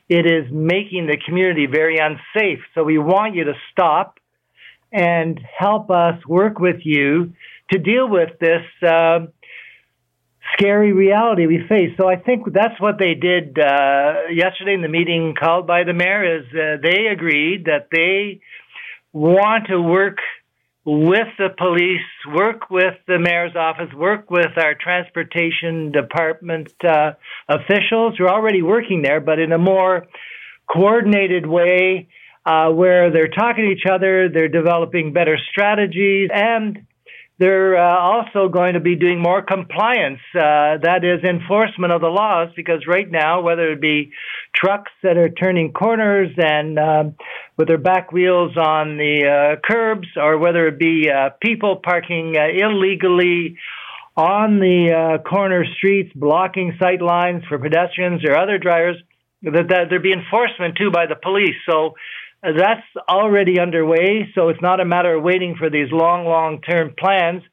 it 0.09 0.25
is 0.25 0.51
making 0.51 1.07
the 1.07 1.17
community 1.25 1.67
very 1.67 1.97
unsafe. 1.97 2.59
So 2.75 2.83
we 2.83 2.97
want 2.97 3.35
you 3.35 3.45
to 3.45 3.53
stop 3.71 4.18
and 4.91 5.39
help 5.57 5.89
us 5.89 6.25
work 6.27 6.59
with 6.59 6.77
you 6.83 7.33
to 7.71 7.79
deal 7.79 8.09
with 8.09 8.39
this 8.39 8.63
uh, 8.87 9.19
scary 10.53 10.93
reality 10.93 11.45
we 11.45 11.65
face. 11.67 11.95
So 11.97 12.09
I 12.09 12.15
think 12.15 12.51
that's 12.51 12.79
what 12.79 12.97
they 12.97 13.13
did 13.13 13.57
uh, 13.59 14.27
yesterday 14.31 14.73
in 14.73 14.81
the 14.81 14.87
meeting 14.87 15.35
called 15.39 15.67
by 15.67 15.83
the 15.83 15.93
mayor. 15.93 16.39
Is 16.39 16.45
uh, 16.53 16.77
they 16.81 17.07
agreed 17.07 17.65
that 17.65 17.89
they 17.91 18.41
want 19.13 19.67
to 19.67 19.79
work 19.79 20.17
with 20.85 21.27
the 21.37 21.49
police, 21.55 22.01
work 22.33 22.69
with 22.71 22.95
the 23.07 23.19
mayor's 23.19 23.55
office, 23.55 23.93
work 23.93 24.31
with 24.31 24.57
our 24.57 24.73
transportation 24.73 25.91
department 25.91 26.73
uh, 26.83 27.11
officials 27.47 28.15
who 28.17 28.25
are 28.25 28.33
already 28.33 28.61
working 28.61 29.03
there, 29.03 29.19
but 29.19 29.39
in 29.39 29.51
a 29.51 29.57
more 29.57 30.07
coordinated 30.71 31.45
way 31.45 32.07
uh, 32.49 32.69
where 32.81 33.05
they're 33.13 33.35
talking 33.43 33.63
to 33.65 33.71
each 33.77 33.87
other, 33.95 34.13
they're 34.33 34.55
developing 34.61 35.13
better 35.13 35.37
strategies, 35.51 36.29
and 36.33 36.69
they're 37.37 37.77
uh, 37.77 37.97
also 38.11 38.49
going 38.49 38.73
to 38.73 38.83
be 38.91 38.95
doing 39.05 39.19
more 39.29 39.41
compliance, 39.41 40.19
uh, 40.35 40.75
that 40.87 41.01
is 41.03 41.23
enforcement 41.23 41.91
of 41.95 42.01
the 42.01 42.13
laws, 42.21 42.49
because 42.55 42.81
right 42.95 43.09
now, 43.09 43.33
whether 43.47 43.71
it 43.71 43.79
be 43.79 44.11
trucks 44.53 44.91
that 45.03 45.15
are 45.15 45.29
turning 45.29 45.71
corners 45.71 46.31
and 46.37 46.77
uh, 46.77 47.03
with 47.55 47.67
their 47.69 47.77
back 47.77 48.11
wheels 48.11 48.57
on 48.57 48.97
the 48.97 49.15
uh, 49.35 49.59
curbs, 49.69 50.09
or 50.17 50.37
whether 50.37 50.67
it 50.67 50.77
be 50.79 51.09
uh, 51.09 51.29
people 51.47 51.79
parking 51.91 52.35
uh, 52.35 52.47
illegally 52.65 53.57
on 54.17 54.59
the 54.59 55.21
corner 55.33 55.63
streets, 55.77 56.11
blocking 56.13 56.69
sight 56.81 57.01
lines 57.01 57.41
for 57.47 57.57
pedestrians 57.57 58.21
or 58.27 58.33
other 58.43 58.57
drivers, 58.57 58.97
that, 59.43 59.67
that 59.69 59.83
there 59.89 60.01
be 60.01 60.11
enforcement 60.11 60.75
too 60.75 60.91
by 60.91 61.05
the 61.05 61.15
police. 61.15 61.55
So 61.69 61.95
that's 62.41 62.87
already 63.09 63.59
underway, 63.59 64.29
so 64.35 64.49
it's 64.49 64.61
not 64.61 64.79
a 64.79 64.85
matter 64.85 65.15
of 65.15 65.23
waiting 65.23 65.55
for 65.57 65.69
these 65.69 65.91
long, 65.91 66.25
long 66.25 66.61
term 66.61 66.93
plans. 66.97 67.43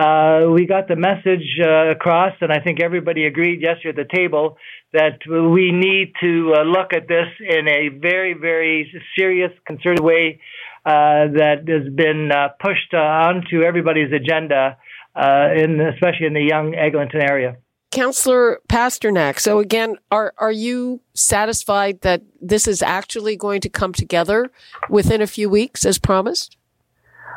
uh, 0.00 0.48
we 0.50 0.66
got 0.66 0.88
the 0.88 0.96
message 0.96 1.44
uh, 1.62 1.90
across, 1.90 2.32
and 2.40 2.50
I 2.50 2.60
think 2.60 2.80
everybody 2.82 3.26
agreed 3.26 3.60
yesterday 3.60 4.00
at 4.00 4.08
the 4.08 4.16
table 4.16 4.56
that 4.92 5.18
we 5.28 5.72
need 5.72 6.14
to 6.22 6.54
uh, 6.56 6.62
look 6.62 6.94
at 6.94 7.06
this 7.06 7.28
in 7.40 7.68
a 7.68 7.88
very, 7.88 8.32
very 8.32 8.90
serious, 9.18 9.52
concerted 9.66 10.02
way 10.02 10.40
uh, 10.86 11.28
that 11.36 11.68
has 11.68 11.92
been 11.92 12.30
uh, 12.32 12.48
pushed 12.64 12.94
onto 12.94 13.62
everybody's 13.62 14.12
agenda, 14.12 14.78
uh, 15.14 15.48
in 15.54 15.78
especially 15.80 16.26
in 16.26 16.32
the 16.32 16.48
Yonge 16.50 16.74
Eglinton 16.76 17.20
area. 17.20 17.56
Councillor 17.90 18.60
Pasternak, 18.68 19.40
so 19.40 19.58
again, 19.58 19.96
are 20.10 20.32
are 20.38 20.52
you 20.52 21.00
satisfied 21.14 22.00
that 22.02 22.22
this 22.40 22.68
is 22.68 22.82
actually 22.82 23.36
going 23.36 23.60
to 23.62 23.68
come 23.68 23.92
together 23.92 24.50
within 24.88 25.20
a 25.20 25.26
few 25.26 25.50
weeks 25.50 25.84
as 25.84 25.98
promised? 25.98 26.56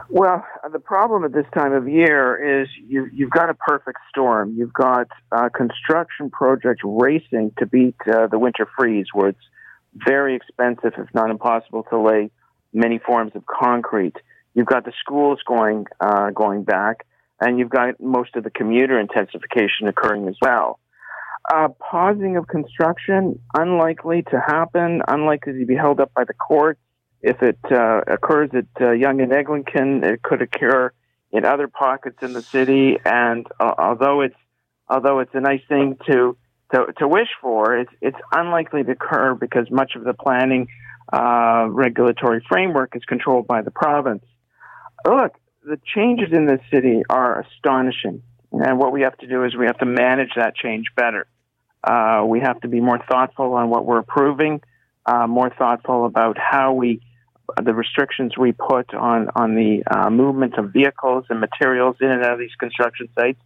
Well, 0.09 0.45
the 0.71 0.79
problem 0.79 1.23
at 1.23 1.33
this 1.33 1.45
time 1.55 1.73
of 1.73 1.87
year 1.87 2.61
is 2.61 2.67
you, 2.87 3.09
you've 3.11 3.31
got 3.31 3.49
a 3.49 3.55
perfect 3.55 3.97
storm. 4.09 4.53
You've 4.55 4.73
got 4.73 5.07
uh, 5.31 5.49
construction 5.49 6.29
projects 6.29 6.81
racing 6.83 7.53
to 7.57 7.65
beat 7.65 7.95
uh, 8.05 8.27
the 8.27 8.37
winter 8.37 8.67
freeze, 8.77 9.07
where 9.11 9.29
it's 9.29 9.39
very 9.95 10.35
expensive, 10.35 10.93
if 10.97 11.11
not 11.15 11.31
impossible, 11.31 11.83
to 11.89 11.99
lay 11.99 12.29
many 12.73 12.99
forms 12.99 13.31
of 13.33 13.43
concrete. 13.45 14.15
You've 14.53 14.67
got 14.67 14.85
the 14.85 14.93
schools 14.99 15.39
going 15.47 15.85
uh, 15.99 16.29
going 16.29 16.63
back, 16.63 17.07
and 17.43 17.59
you've 17.59 17.69
got 17.69 17.99
most 17.99 18.35
of 18.35 18.43
the 18.43 18.49
commuter 18.49 18.97
intensification 18.99 19.87
occurring 19.87 20.27
as 20.27 20.35
well. 20.41 20.79
Uh, 21.53 21.67
pausing 21.67 22.37
of 22.37 22.47
construction 22.47 23.37
unlikely 23.53 24.23
to 24.31 24.39
happen, 24.39 25.01
unlikely 25.09 25.59
to 25.59 25.65
be 25.65 25.75
held 25.75 25.99
up 25.99 26.13
by 26.13 26.23
the 26.23 26.33
courts. 26.33 26.79
If 27.21 27.41
it 27.41 27.59
uh, 27.69 28.01
occurs 28.07 28.49
at 28.53 28.65
uh, 28.79 28.91
Yonge 28.91 29.21
and 29.21 29.33
Eglinton, 29.33 30.03
it 30.05 30.21
could 30.23 30.41
occur 30.41 30.93
in 31.31 31.43
other 31.43 31.67
pockets 31.67 32.17
in 32.21 32.31
the 32.31 32.41
city. 32.41 32.97
And 33.03 33.45
uh, 33.59 33.73
although 33.77 34.21
it's 34.21 34.35
although 34.87 35.19
it's 35.19 35.33
a 35.33 35.41
nice 35.41 35.61
thing 35.67 35.97
to 36.07 36.37
to, 36.73 36.93
to 36.99 37.07
wish 37.07 37.29
for, 37.41 37.77
it's 37.77 37.91
it's 38.01 38.17
unlikely 38.31 38.83
to 38.83 38.91
occur 38.91 39.35
because 39.35 39.69
much 39.69 39.93
of 39.97 40.05
the 40.05 40.13
planning 40.13 40.67
uh, 41.11 41.67
regulatory 41.69 42.41
framework 42.47 42.95
is 42.95 43.03
controlled 43.03 43.47
by 43.47 43.61
the 43.61 43.71
province. 43.71 44.23
Look, 45.05 45.33
the 45.65 45.79
changes 45.95 46.29
in 46.31 46.45
the 46.45 46.59
city 46.71 47.03
are 47.09 47.41
astonishing, 47.41 48.21
and 48.51 48.77
what 48.77 48.91
we 48.91 49.01
have 49.01 49.17
to 49.19 49.27
do 49.27 49.43
is 49.43 49.55
we 49.55 49.65
have 49.65 49.77
to 49.79 49.85
manage 49.85 50.31
that 50.35 50.55
change 50.55 50.87
better. 50.95 51.27
Uh, 51.83 52.23
we 52.25 52.39
have 52.39 52.59
to 52.61 52.67
be 52.67 52.79
more 52.79 52.99
thoughtful 53.09 53.53
on 53.53 53.69
what 53.69 53.85
we're 53.85 53.99
approving, 53.99 54.61
uh, 55.05 55.27
more 55.27 55.49
thoughtful 55.49 56.05
about 56.05 56.37
how 56.37 56.73
we 56.73 57.01
the 57.61 57.73
restrictions 57.73 58.37
we 58.37 58.53
put 58.53 58.93
on 58.93 59.29
on 59.35 59.53
the 59.55 59.83
uh, 59.85 60.09
movement 60.09 60.57
of 60.57 60.71
vehicles 60.71 61.25
and 61.29 61.39
materials 61.39 61.97
in 61.99 62.09
and 62.09 62.23
out 62.23 62.33
of 62.33 62.39
these 62.39 62.55
construction 62.57 63.09
sites, 63.17 63.39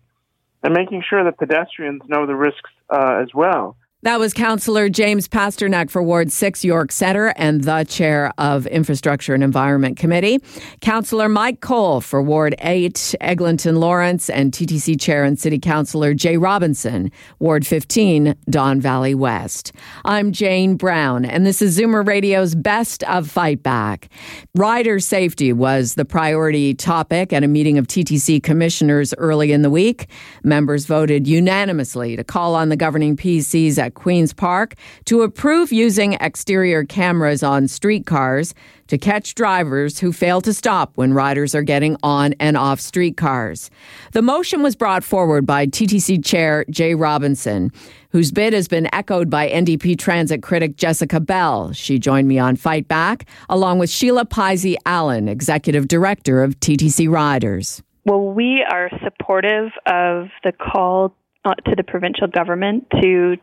and 0.64 0.74
making 0.74 1.04
sure 1.08 1.24
that 1.24 1.38
pedestrians 1.38 2.02
know 2.08 2.26
the 2.28 2.36
risks 2.36 2.70
uh, 2.90 3.20
as 3.22 3.34
well. 3.34 3.76
That 4.04 4.20
was 4.20 4.32
Councillor 4.32 4.90
James 4.90 5.28
Pasternak 5.28 5.90
for 5.90 6.04
Ward 6.04 6.32
6 6.32 6.64
York 6.64 6.92
Centre 6.92 7.34
and 7.36 7.64
the 7.64 7.84
chair 7.84 8.32
of 8.38 8.68
Infrastructure 8.68 9.34
and 9.34 9.44
Environment 9.44 9.98
Committee. 9.98 10.40
Councillor 10.82 11.28
Mike 11.28 11.62
Colle 11.62 12.02
for 12.02 12.22
Ward 12.22 12.54
8 12.60 13.16
Eglinton 13.22 13.78
Lawrence 13.78 14.30
and 14.30 14.52
TTC 14.52 15.02
Chair 15.02 15.24
and 15.24 15.40
City 15.40 15.58
Councillor 15.58 16.14
Jaye 16.14 16.40
Robinson, 16.40 17.12
Ward 17.40 17.66
15 17.66 18.36
Don 18.48 18.80
Valley 18.80 19.16
West. 19.16 19.72
I'm 20.06 20.32
Jane 20.32 20.76
Brown 20.76 21.26
and 21.26 21.44
this 21.44 21.60
is 21.60 21.76
Zoomer 21.76 22.06
Radio's 22.06 22.54
Best 22.54 23.02
of 23.06 23.28
Fight 23.28 23.64
Back. 23.64 24.10
Rider 24.54 25.00
safety 25.00 25.52
was 25.52 25.96
the 25.96 26.06
priority 26.06 26.76
topic 26.76 27.34
at 27.34 27.44
a 27.44 27.48
meeting 27.48 27.80
of 27.80 27.88
TTC 27.88 28.44
commissioners 28.44 29.16
early 29.18 29.52
in 29.52 29.64
the 29.64 29.72
week. 29.72 30.08
Members 30.44 30.86
voted 30.86 31.28
unanimously 31.28 32.16
to 32.16 32.24
call 32.24 32.54
on 32.54 32.70
the 32.70 32.78
governing 32.78 33.18
PCs 33.18 33.87
at 33.88 33.96
Queen's 33.96 34.34
Park 34.34 34.76
to 35.06 35.24
approve 35.24 35.72
using 35.72 36.14
exterior 36.14 36.84
cameras 36.84 37.42
on 37.42 37.68
streetcars 37.68 38.54
to 38.88 38.98
catch 38.98 39.36
drivers 39.36 40.00
who 40.00 40.14
fail 40.14 40.40
to 40.42 40.54
stop 40.54 40.92
when 40.96 41.14
riders 41.14 41.56
are 41.56 41.64
getting 41.64 41.98
on 42.04 42.34
and 42.40 42.56
off 42.56 42.80
streetcars. 42.80 43.70
The 44.14 44.22
motion 44.22 44.62
was 44.62 44.76
brought 44.76 45.04
forward 45.04 45.46
by 45.46 45.66
TTC 45.68 46.24
Chair 46.24 46.66
Jaye 46.70 47.00
Robinson, 47.00 47.72
whose 48.12 48.32
bid 48.32 48.54
has 48.54 48.68
been 48.68 48.88
echoed 48.94 49.30
by 49.30 49.50
NDP 49.50 49.98
transit 50.00 50.42
critic 50.42 50.78
Jessica 50.78 51.20
Bell. 51.20 51.74
She 51.74 52.00
joined 52.00 52.28
me 52.28 52.40
on 52.40 52.56
Fight 52.56 52.88
Back, 52.88 53.28
along 53.50 53.80
with 53.80 53.90
Shelagh 53.90 54.30
Pizey-Allen, 54.30 55.28
Executive 55.28 55.88
Director 55.88 56.44
of 56.44 56.60
TTC 56.60 57.10
Riders. 57.10 57.84
Well, 58.06 58.32
we 58.32 58.64
are 58.64 58.90
supportive 59.04 59.72
of 59.86 60.30
the 60.46 60.54
call 60.54 61.14
Uh, 61.48 61.54
to 61.64 61.76
the 61.78 61.84
provincial 61.84 62.28
government 62.28 62.86
to 62.92 63.38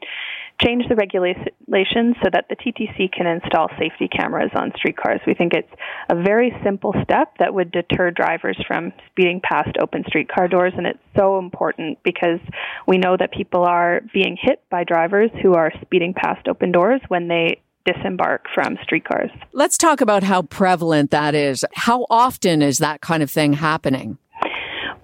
change 0.62 0.84
the 0.90 0.94
regulations 0.94 2.16
so 2.22 2.28
that 2.30 2.44
the 2.50 2.56
TTC 2.56 3.10
can 3.10 3.26
install 3.26 3.68
safety 3.78 4.08
cameras 4.08 4.50
on 4.54 4.72
streetcars. 4.76 5.20
We 5.26 5.32
think 5.32 5.54
it's 5.54 5.72
a 6.10 6.14
very 6.14 6.52
simple 6.62 6.92
step 7.02 7.32
that 7.38 7.54
would 7.54 7.72
deter 7.72 8.10
drivers 8.10 8.62
from 8.66 8.92
speeding 9.10 9.40
past 9.42 9.70
open 9.80 10.04
streetcar 10.06 10.48
doors, 10.48 10.74
and 10.76 10.86
it's 10.86 10.98
so 11.16 11.38
important 11.38 11.98
because 12.02 12.40
we 12.86 12.98
know 12.98 13.16
that 13.18 13.32
people 13.32 13.62
are 13.62 14.02
being 14.12 14.36
hit 14.38 14.60
by 14.70 14.84
drivers 14.84 15.30
who 15.42 15.54
are 15.54 15.72
speeding 15.80 16.12
past 16.12 16.46
open 16.46 16.72
doors 16.72 17.00
when 17.08 17.28
they 17.28 17.62
disembark 17.86 18.44
from 18.54 18.76
streetcars. 18.82 19.30
Let's 19.54 19.78
talk 19.78 20.02
about 20.02 20.22
how 20.22 20.42
prevalent 20.42 21.10
that 21.10 21.34
is. 21.34 21.64
How 21.72 22.04
often 22.10 22.60
is 22.60 22.78
that 22.78 23.00
kind 23.00 23.22
of 23.22 23.30
thing 23.30 23.54
happening? 23.54 24.18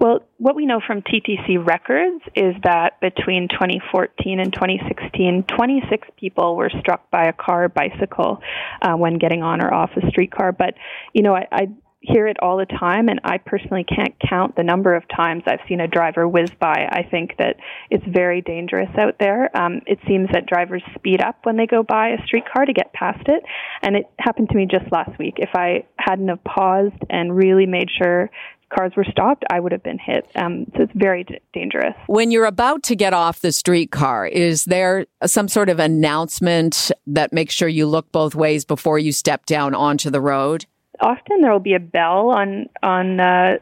Well, 0.01 0.21
what 0.39 0.57
we 0.57 0.65
know 0.65 0.81
from 0.85 1.03
TTC 1.03 1.65
records 1.65 2.25
is 2.35 2.55
that 2.65 2.99
between 3.03 3.49
2014 3.49 4.41
and 4.41 4.51
2016, 4.51 5.45
26 5.47 6.09
people 6.19 6.57
were 6.57 6.71
struck 6.81 7.11
by 7.11 7.27
a 7.27 7.35
car 7.35 7.65
or 7.65 7.69
bicycle 7.69 8.41
uh, 8.81 8.95
when 8.95 9.19
getting 9.19 9.43
on 9.43 9.61
or 9.61 9.73
off 9.73 9.91
a 10.03 10.09
streetcar. 10.09 10.53
But, 10.53 10.73
you 11.13 11.23
know, 11.23 11.35
I, 11.35 11.47
I 11.53 11.69
hear 12.01 12.27
it 12.27 12.39
all 12.41 12.57
the 12.57 12.65
time, 12.65 13.11
and 13.11 13.21
I 13.25 13.37
personally 13.37 13.85
can't 13.85 14.15
count 14.27 14.57
the 14.57 14.63
number 14.63 14.95
of 14.95 15.03
times 15.15 15.43
I've 15.47 15.61
seen 15.69 15.81
a 15.81 15.87
driver 15.87 16.27
whiz 16.27 16.51
by. 16.59 16.89
I 16.91 17.07
think 17.11 17.37
that 17.39 17.57
it's 17.91 18.05
very 18.09 18.41
dangerous 18.41 18.89
out 18.99 19.17
there. 19.21 19.55
Um, 19.55 19.83
it 19.87 19.99
seems 20.09 20.31
that 20.33 20.47
drivers 20.47 20.83
speed 20.95 21.21
up 21.21 21.41
when 21.43 21.59
they 21.59 21.67
go 21.67 21.83
by 21.83 22.09
a 22.09 22.25
streetcar 22.25 22.65
to 22.65 22.73
get 22.73 22.95
past 22.95 23.29
it, 23.29 23.43
and 23.83 23.97
it 23.97 24.07
happened 24.19 24.49
to 24.49 24.57
me 24.57 24.65
just 24.65 24.91
last 24.91 25.19
week. 25.19 25.35
If 25.37 25.51
I 25.55 25.85
hadn't 25.99 26.29
have 26.29 26.43
paused 26.43 27.03
and 27.11 27.37
really 27.37 27.67
made 27.67 27.91
sure 28.03 28.31
cars 28.71 28.93
were 28.97 29.05
stopped, 29.05 29.45
I 29.51 29.61
would 29.61 29.73
have 29.73 29.83
been 29.83 29.99
hit. 29.99 30.27
Um, 30.37 30.67
so 30.77 30.85
it's 30.85 30.93
very 30.95 31.25
d- 31.25 31.41
dangerous. 31.53 31.95
When 32.07 32.31
you're 32.31 32.47
about 32.47 32.83
to 32.85 32.97
get 32.97 33.13
off 33.13 33.41
the 33.41 33.53
streetcar, 33.53 34.27
is 34.27 34.65
there 34.65 35.07
some 35.27 35.49
sort 35.49 35.69
of 35.69 35.79
announcement 35.79 36.91
that 37.07 37.33
makes 37.33 37.55
sure 37.55 37.69
you 37.69 37.87
look 37.87 38.11
both 38.13 38.35
ways 38.35 38.65
before 38.65 38.99
you 38.99 39.13
step 39.13 39.47
down 39.47 39.75
onto 39.75 40.11
the 40.11 40.21
road? 40.21 40.67
Often 41.01 41.41
there 41.41 41.53
will 41.53 41.61
be 41.61 41.75
a 41.75 41.81
bell 41.81 42.31
on 42.31 42.67
on 42.83 43.21
uh, 43.21 43.57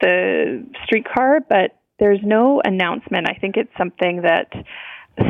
the 0.00 0.64
streetcar, 0.84 1.40
but 1.48 1.76
there's 1.98 2.20
no 2.22 2.60
announcement. 2.64 3.28
I 3.28 3.34
think 3.34 3.56
it's 3.56 3.72
something 3.76 4.22
that 4.22 4.52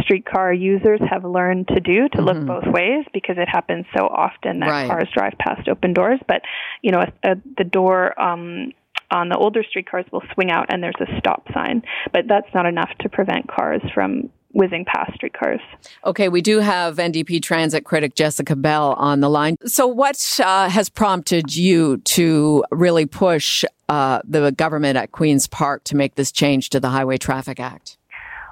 streetcar 0.01 0.53
users 0.53 1.01
have 1.09 1.25
learned 1.25 1.69
to 1.69 1.81
do 1.81 2.09
to 2.09 2.21
look 2.21 2.37
mm-hmm. 2.37 2.47
both 2.47 2.65
ways 2.67 3.05
because 3.13 3.37
it 3.39 3.49
happens 3.49 3.87
so 3.97 4.07
often 4.07 4.61
that 4.61 4.69
right. 4.69 4.89
cars 4.89 5.09
drive 5.15 5.35
past 5.39 5.69
open 5.69 5.93
doors. 5.93 6.21
But 6.27 6.43
you 6.83 6.91
know, 6.91 7.01
a, 7.01 7.31
a, 7.31 7.35
the 7.57 7.65
door 7.65 8.21
um, 8.21 8.73
on 9.11 9.29
the 9.29 9.37
older 9.37 9.63
streetcars 9.69 10.05
will 10.13 10.23
swing 10.35 10.51
out 10.51 10.67
and 10.69 10.83
there's 10.83 10.95
a 11.01 11.19
stop 11.19 11.47
sign, 11.53 11.83
but 12.13 12.23
that's 12.29 12.53
not 12.55 12.67
enough 12.67 12.91
to 13.01 13.09
prevent 13.09 13.49
cars 13.49 13.83
from 13.95 14.31
whizzing 14.57 14.85
past 14.87 15.13
streetcars. 15.15 15.61
Okay, 16.05 16.29
we 16.29 16.41
do 16.41 16.59
have 16.59 16.97
NDP 16.97 17.43
transit 17.43 17.85
critic 17.85 18.15
Jessica 18.15 18.57
Bell 18.57 18.95
on 18.95 19.21
the 19.21 19.29
line. 19.29 19.57
So, 19.67 19.87
what 19.87 20.41
uh, 20.43 20.69
has 20.69 20.89
prompted 20.89 21.55
you 21.55 21.99
to 21.99 22.65
really 22.71 23.07
push 23.07 23.65
uh, 23.89 24.21
the 24.25 24.51
government 24.53 24.97
at 24.97 25.13
Queen's 25.13 25.47
Park 25.47 25.85
to 25.85 25.97
make 25.97 26.15
this 26.15 26.33
change 26.33 26.71
to 26.71 26.81
the 26.81 26.89
Highway 26.89 27.19
Traffic 27.19 27.61
Act? 27.61 27.99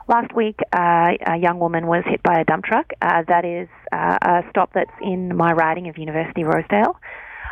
Last 0.07 0.35
week, 0.35 0.61
uh, 0.77 1.13
a 1.27 1.39
young 1.39 1.59
woman 1.59 1.87
was 1.87 2.05
hit 2.07 2.23
by 2.23 2.39
a 2.39 2.45
dump 2.45 2.65
truck. 2.65 2.93
Uh, 3.01 3.23
that 3.27 3.47
is 3.47 3.69
uh, 3.91 4.19
a 4.21 4.43
stop 4.51 4.71
that's 4.75 4.91
in 5.01 5.35
my 5.35 5.53
riding 5.53 5.89
of 5.89 5.97
University 5.97 6.45
Rosedale. 6.45 7.01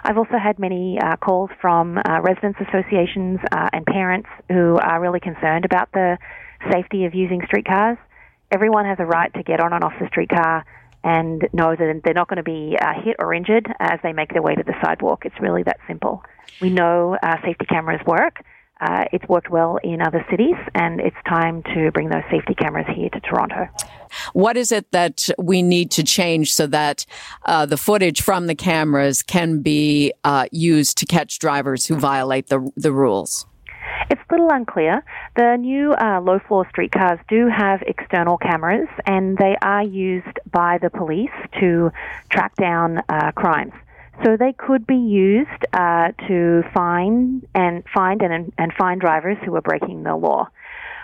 I've 0.04 0.18
also 0.18 0.36
had 0.36 0.58
many 0.58 0.98
uh, 1.00 1.16
calls 1.16 1.50
from 1.60 1.96
uh, 1.98 2.20
residents 2.22 2.58
associations 2.68 3.38
uh, 3.52 3.70
and 3.72 3.86
parents 3.86 4.28
who 4.48 4.76
are 4.78 5.00
really 5.00 5.20
concerned 5.20 5.64
about 5.64 5.92
the 5.92 6.18
safety 6.72 7.04
of 7.04 7.14
using 7.14 7.40
streetcars. 7.46 7.98
Everyone 8.50 8.84
has 8.84 8.98
a 9.00 9.06
right 9.06 9.32
to 9.34 9.42
get 9.42 9.60
on 9.60 9.72
and 9.72 9.84
off 9.84 9.92
the 10.00 10.08
streetcar 10.08 10.64
and 11.04 11.48
know 11.52 11.74
that 11.74 12.00
they're 12.04 12.14
not 12.14 12.28
going 12.28 12.36
to 12.36 12.42
be 12.42 12.76
uh, 12.80 12.92
hit 13.02 13.16
or 13.18 13.32
injured 13.32 13.66
as 13.80 13.98
they 14.02 14.12
make 14.12 14.32
their 14.32 14.42
way 14.42 14.54
to 14.54 14.62
the 14.62 14.74
sidewalk. 14.84 15.24
It's 15.24 15.40
really 15.40 15.62
that 15.64 15.78
simple. 15.86 16.22
We 16.60 16.70
know 16.70 17.16
uh, 17.22 17.36
safety 17.44 17.66
cameras 17.66 18.00
work. 18.06 18.44
Uh, 18.82 19.04
it's 19.12 19.26
worked 19.28 19.48
well 19.48 19.78
in 19.84 20.02
other 20.02 20.26
cities, 20.28 20.56
and 20.74 21.00
it's 21.00 21.16
time 21.28 21.62
to 21.62 21.92
bring 21.92 22.08
those 22.08 22.24
safety 22.32 22.52
cameras 22.52 22.86
here 22.92 23.08
to 23.10 23.20
Toronto. 23.20 23.68
What 24.32 24.56
is 24.56 24.72
it 24.72 24.90
that 24.90 25.28
we 25.38 25.62
need 25.62 25.92
to 25.92 26.02
change 26.02 26.52
so 26.52 26.66
that 26.66 27.06
uh, 27.46 27.64
the 27.64 27.76
footage 27.76 28.22
from 28.22 28.48
the 28.48 28.56
cameras 28.56 29.22
can 29.22 29.62
be 29.62 30.12
uh, 30.24 30.46
used 30.50 30.98
to 30.98 31.06
catch 31.06 31.38
drivers 31.38 31.86
who 31.86 31.94
violate 31.94 32.48
the 32.48 32.70
the 32.76 32.92
rules? 32.92 33.46
It's 34.10 34.20
a 34.28 34.32
little 34.32 34.50
unclear. 34.50 35.04
The 35.36 35.56
new 35.56 35.92
uh, 35.92 36.20
low 36.20 36.40
floor 36.40 36.66
streetcars 36.70 37.20
do 37.28 37.48
have 37.48 37.82
external 37.82 38.36
cameras, 38.36 38.88
and 39.06 39.38
they 39.38 39.56
are 39.62 39.84
used 39.84 40.40
by 40.50 40.78
the 40.78 40.90
police 40.90 41.30
to 41.60 41.92
track 42.30 42.56
down 42.56 43.02
uh, 43.08 43.30
crimes. 43.32 43.74
So 44.24 44.36
they 44.36 44.52
could 44.52 44.86
be 44.86 44.96
used 44.96 45.66
uh, 45.72 46.12
to 46.28 46.62
find 46.74 47.46
and 47.54 47.82
find 47.94 48.22
and, 48.22 48.52
and 48.58 48.72
find 48.78 49.00
drivers 49.00 49.38
who 49.44 49.54
are 49.56 49.62
breaking 49.62 50.02
the 50.02 50.14
law. 50.14 50.48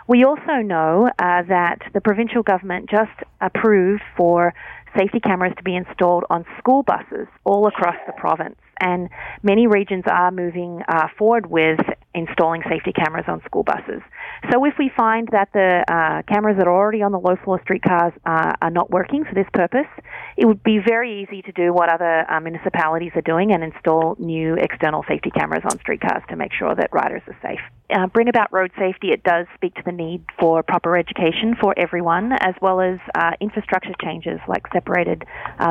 We 0.06 0.24
also 0.24 0.62
know 0.62 1.10
uh, 1.18 1.42
that 1.48 1.80
the 1.92 2.00
provincial 2.00 2.42
government 2.42 2.88
just 2.88 3.12
approved 3.40 4.02
for 4.16 4.54
safety 4.96 5.20
cameras 5.20 5.52
to 5.56 5.62
be 5.62 5.76
installed 5.76 6.24
on 6.30 6.44
school 6.58 6.82
buses 6.82 7.26
all 7.44 7.66
across 7.66 7.96
the 8.06 8.12
province 8.12 8.56
and 8.80 9.08
many 9.42 9.66
regions 9.66 10.04
are 10.10 10.30
moving 10.30 10.82
uh, 10.88 11.08
forward 11.18 11.50
with 11.50 11.80
installing 12.14 12.62
safety 12.68 12.92
cameras 12.92 13.24
on 13.28 13.40
school 13.44 13.62
buses. 13.62 14.02
So 14.50 14.64
if 14.64 14.74
we 14.78 14.90
find 14.96 15.28
that 15.32 15.48
the 15.52 15.84
uh, 15.88 16.22
cameras 16.32 16.56
that 16.58 16.66
are 16.66 16.74
already 16.74 17.02
on 17.02 17.12
the 17.12 17.18
low 17.18 17.36
floor 17.44 17.60
streetcars 17.62 18.12
uh, 18.26 18.54
are 18.60 18.70
not 18.70 18.90
working 18.90 19.24
for 19.24 19.34
this 19.34 19.46
purpose, 19.52 19.88
it 20.36 20.46
would 20.46 20.62
be 20.62 20.78
very 20.78 21.22
easy 21.22 21.42
to 21.42 21.52
do 21.52 21.72
what 21.72 21.92
other 21.92 22.24
uh, 22.30 22.40
municipalities 22.40 23.12
are 23.14 23.22
doing 23.22 23.52
and 23.52 23.62
install 23.62 24.16
new 24.18 24.54
external 24.54 25.04
safety 25.08 25.30
cameras 25.30 25.62
on 25.64 25.78
streetcars 25.80 26.22
to 26.28 26.36
make 26.36 26.52
sure 26.52 26.74
that 26.74 26.88
riders 26.92 27.22
are 27.26 27.36
safe. 27.42 27.60
Uh, 27.90 28.06
bring 28.06 28.28
about 28.28 28.52
road 28.52 28.70
safety, 28.78 29.08
it 29.08 29.22
does 29.22 29.46
speak 29.54 29.74
to 29.74 29.82
the 29.84 29.92
need 29.92 30.22
for 30.38 30.62
proper 30.62 30.96
education 30.96 31.56
for 31.60 31.74
everyone, 31.78 32.32
as 32.32 32.54
well 32.60 32.80
as 32.80 32.98
uh, 33.14 33.30
infrastructure 33.40 33.94
changes 34.02 34.38
like 34.46 34.62
separated 34.72 35.24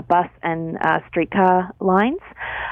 bus 0.08 0.28
and 0.42 0.78
streetcar 1.10 1.72
lines. 1.80 2.20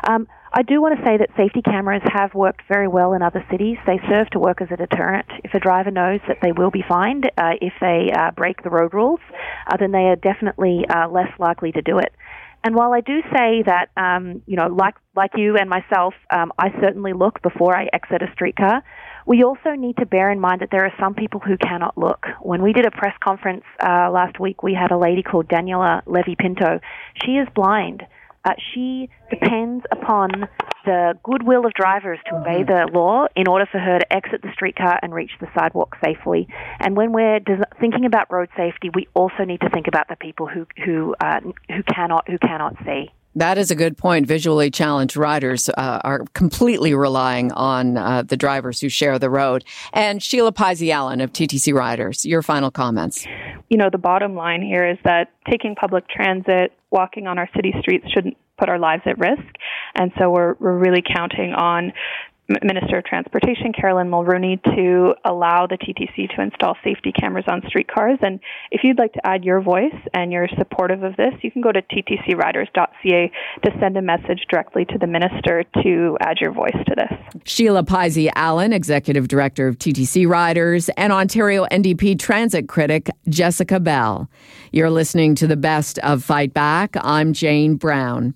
Um, 0.08 0.25
I 0.57 0.62
do 0.62 0.81
want 0.81 0.97
to 0.97 1.03
say 1.03 1.17
that 1.17 1.31
safety 1.35 1.62
cameras 1.62 2.01
have 2.13 2.33
worked 2.33 2.62
very 2.69 2.88
well 2.88 3.12
in 3.12 3.21
other 3.21 3.45
cities. 3.51 3.75
They 3.85 4.00
serve 4.07 4.29
to 4.29 4.39
work 4.39 4.62
as 4.62 4.69
a 4.71 4.77
deterrent. 4.77 5.25
If 5.43 5.53
a 5.53 5.59
driver 5.59 5.91
knows 5.91 6.21
that 6.29 6.38
they 6.41 6.53
will 6.53 6.71
be 6.71 6.81
fined 6.88 7.29
uh, 7.38 7.55
if 7.59 7.74
they 7.81 8.09
uh, 8.17 8.31
break 8.31 8.63
the 8.63 8.69
road 8.69 8.93
rules, 8.93 9.19
uh, 9.67 9.75
then 9.75 9.91
they 9.91 10.05
are 10.05 10.15
definitely 10.15 10.85
uh, 10.88 11.09
less 11.09 11.27
likely 11.39 11.74
to 11.74 11.81
do 11.81 11.97
it. 11.97 12.13
And 12.63 12.74
while 12.74 12.93
I 12.93 13.01
do 13.01 13.21
say 13.33 13.63
that, 13.65 13.89
um, 13.97 14.43
you 14.47 14.55
know, 14.55 14.67
like 14.67 14.95
like 15.13 15.31
you 15.35 15.57
and 15.57 15.69
myself, 15.69 16.13
um, 16.31 16.53
I 16.57 16.69
certainly 16.79 17.12
look 17.12 17.41
before 17.41 17.77
I 17.77 17.89
exit 17.91 18.21
a 18.21 18.31
streetcar. 18.31 18.81
We 19.27 19.43
also 19.43 19.71
need 19.71 19.97
to 19.97 20.05
bear 20.05 20.31
in 20.31 20.39
mind 20.39 20.62
that 20.62 20.69
there 20.71 20.85
are 20.85 20.93
some 20.97 21.15
people 21.15 21.41
who 21.41 21.57
cannot 21.57 21.97
look. 21.97 22.25
When 22.41 22.63
we 22.63 22.71
did 22.71 22.85
a 22.85 22.91
press 22.91 23.13
conference 23.21 23.65
uh, 23.83 24.09
last 24.09 24.39
week, 24.39 24.63
we 24.63 24.74
had 24.74 24.91
a 24.91 24.97
lady 24.97 25.21
called 25.21 25.50
Daniela 25.50 26.01
Levy 26.05 26.35
Pinto. 26.39 26.79
She 27.25 27.33
is 27.33 27.47
blind. 27.53 28.03
Uh, 28.45 28.53
she 28.73 29.09
depends 29.29 29.83
upon 29.91 30.47
the 30.85 31.17
goodwill 31.23 31.65
of 31.65 31.73
drivers 31.73 32.19
to 32.29 32.35
obey 32.35 32.61
the 32.61 32.87
law 32.93 33.25
in 33.35 33.47
order 33.47 33.65
for 33.71 33.79
her 33.79 33.97
to 33.99 34.13
exit 34.13 34.43
the 34.43 34.51
streetcar 34.53 34.99
and 35.01 35.13
reach 35.13 35.31
the 35.41 35.47
sidewalk 35.57 35.95
safely. 36.03 36.47
And 36.79 36.95
when 36.95 37.11
we're 37.11 37.39
thinking 37.79 38.05
about 38.05 38.31
road 38.31 38.49
safety, 38.55 38.91
we 38.93 39.07
also 39.15 39.43
need 39.45 39.61
to 39.61 39.69
think 39.69 39.87
about 39.87 40.07
the 40.07 40.15
people 40.15 40.47
who 40.47 40.67
who 40.85 41.15
uh, 41.19 41.39
who 41.69 41.81
cannot 41.83 42.29
who 42.29 42.37
cannot 42.37 42.75
see. 42.85 43.11
That 43.36 43.58
is 43.58 43.70
a 43.70 43.75
good 43.75 43.98
point. 43.98 44.27
Visually 44.27 44.72
challenged 44.72 45.18
riders 45.18 45.70
uh, 45.70 46.00
are 46.04 46.25
completely 46.34 46.94
relying 46.94 47.51
on 47.51 47.98
uh, 47.98 48.24
the 48.24 48.38
drivers 48.38 48.80
who 48.80 48.88
share 48.88 49.20
the 49.20 49.30
road. 49.30 49.65
And 49.94 50.24
Shelagh 50.24 50.56
Pizey-Allen 50.56 51.20
of 51.20 51.34
TTC 51.34 51.74
Riders, 51.74 52.25
your 52.25 52.42
final 52.42 52.72
comments. 52.72 53.25
You 53.70 53.77
know, 53.77 53.89
the 53.92 53.98
bottom 53.98 54.36
line 54.36 54.62
here 54.62 54.88
is 54.88 54.98
that 55.04 55.32
taking 55.50 55.75
public 55.75 56.08
transit, 56.08 56.72
walking 56.92 57.27
on 57.27 57.38
our 57.38 57.50
city 57.56 57.74
streets 57.82 58.10
shouldn't 58.12 58.38
put 58.58 58.70
our 58.70 58.80
lives 58.80 59.04
at 59.06 59.18
risk. 59.18 59.44
And 59.96 60.12
so 60.18 60.30
we're, 60.30 60.56
we're 60.60 60.77
really 60.77 61.04
counting 61.06 61.54
on 61.54 61.92
Minister 62.47 62.99
of 62.99 63.05
Transportation 63.05 63.73
Caroline 63.73 64.09
Mulroney 64.09 64.61
to 64.75 65.15
allow 65.25 65.65
the 65.65 65.77
TTC 65.77 66.35
to 66.35 66.41
install 66.43 66.75
safety 66.83 67.11
cameras 67.11 67.45
on 67.47 67.63
streetcars. 67.67 68.19
And 68.21 68.39
if 68.69 68.81
you'd 68.83 68.99
like 68.99 69.13
to 69.13 69.25
add 69.25 69.43
your 69.43 69.61
voice 69.61 69.95
and 70.13 70.31
you're 70.31 70.47
supportive 70.57 71.01
of 71.01 71.15
this, 71.15 71.33
you 71.41 71.49
can 71.49 71.61
go 71.61 71.71
to 71.71 71.81
ttcriders.ca 71.81 73.31
to 73.63 73.79
send 73.79 73.97
a 73.97 74.01
message 74.01 74.45
directly 74.49 74.85
to 74.85 74.97
the 74.99 75.07
minister 75.07 75.63
to 75.84 76.17
add 76.21 76.38
your 76.39 76.51
voice 76.51 76.77
to 76.88 76.95
this. 76.95 77.41
Shelagh 77.45 77.88
Pizey-Allen, 77.88 78.73
Executive 78.73 79.27
Director 79.27 79.67
of 79.67 79.79
TTC 79.79 80.27
Riders, 80.27 80.89
and 80.89 81.12
Ontario 81.12 81.65
NDP 81.71 82.19
transit 82.19 82.67
critic 82.69 83.10
Jessica 83.27 83.79
Bell. 83.79 84.29
You're 84.71 84.91
listening 84.91 85.34
to 85.36 85.47
the 85.47 85.58
best 85.58 85.97
of 85.99 86.23
Fight 86.23 86.53
Back. 86.53 86.95
I'm 87.01 87.34
Jane 87.34 87.75
Brown. 87.75 88.36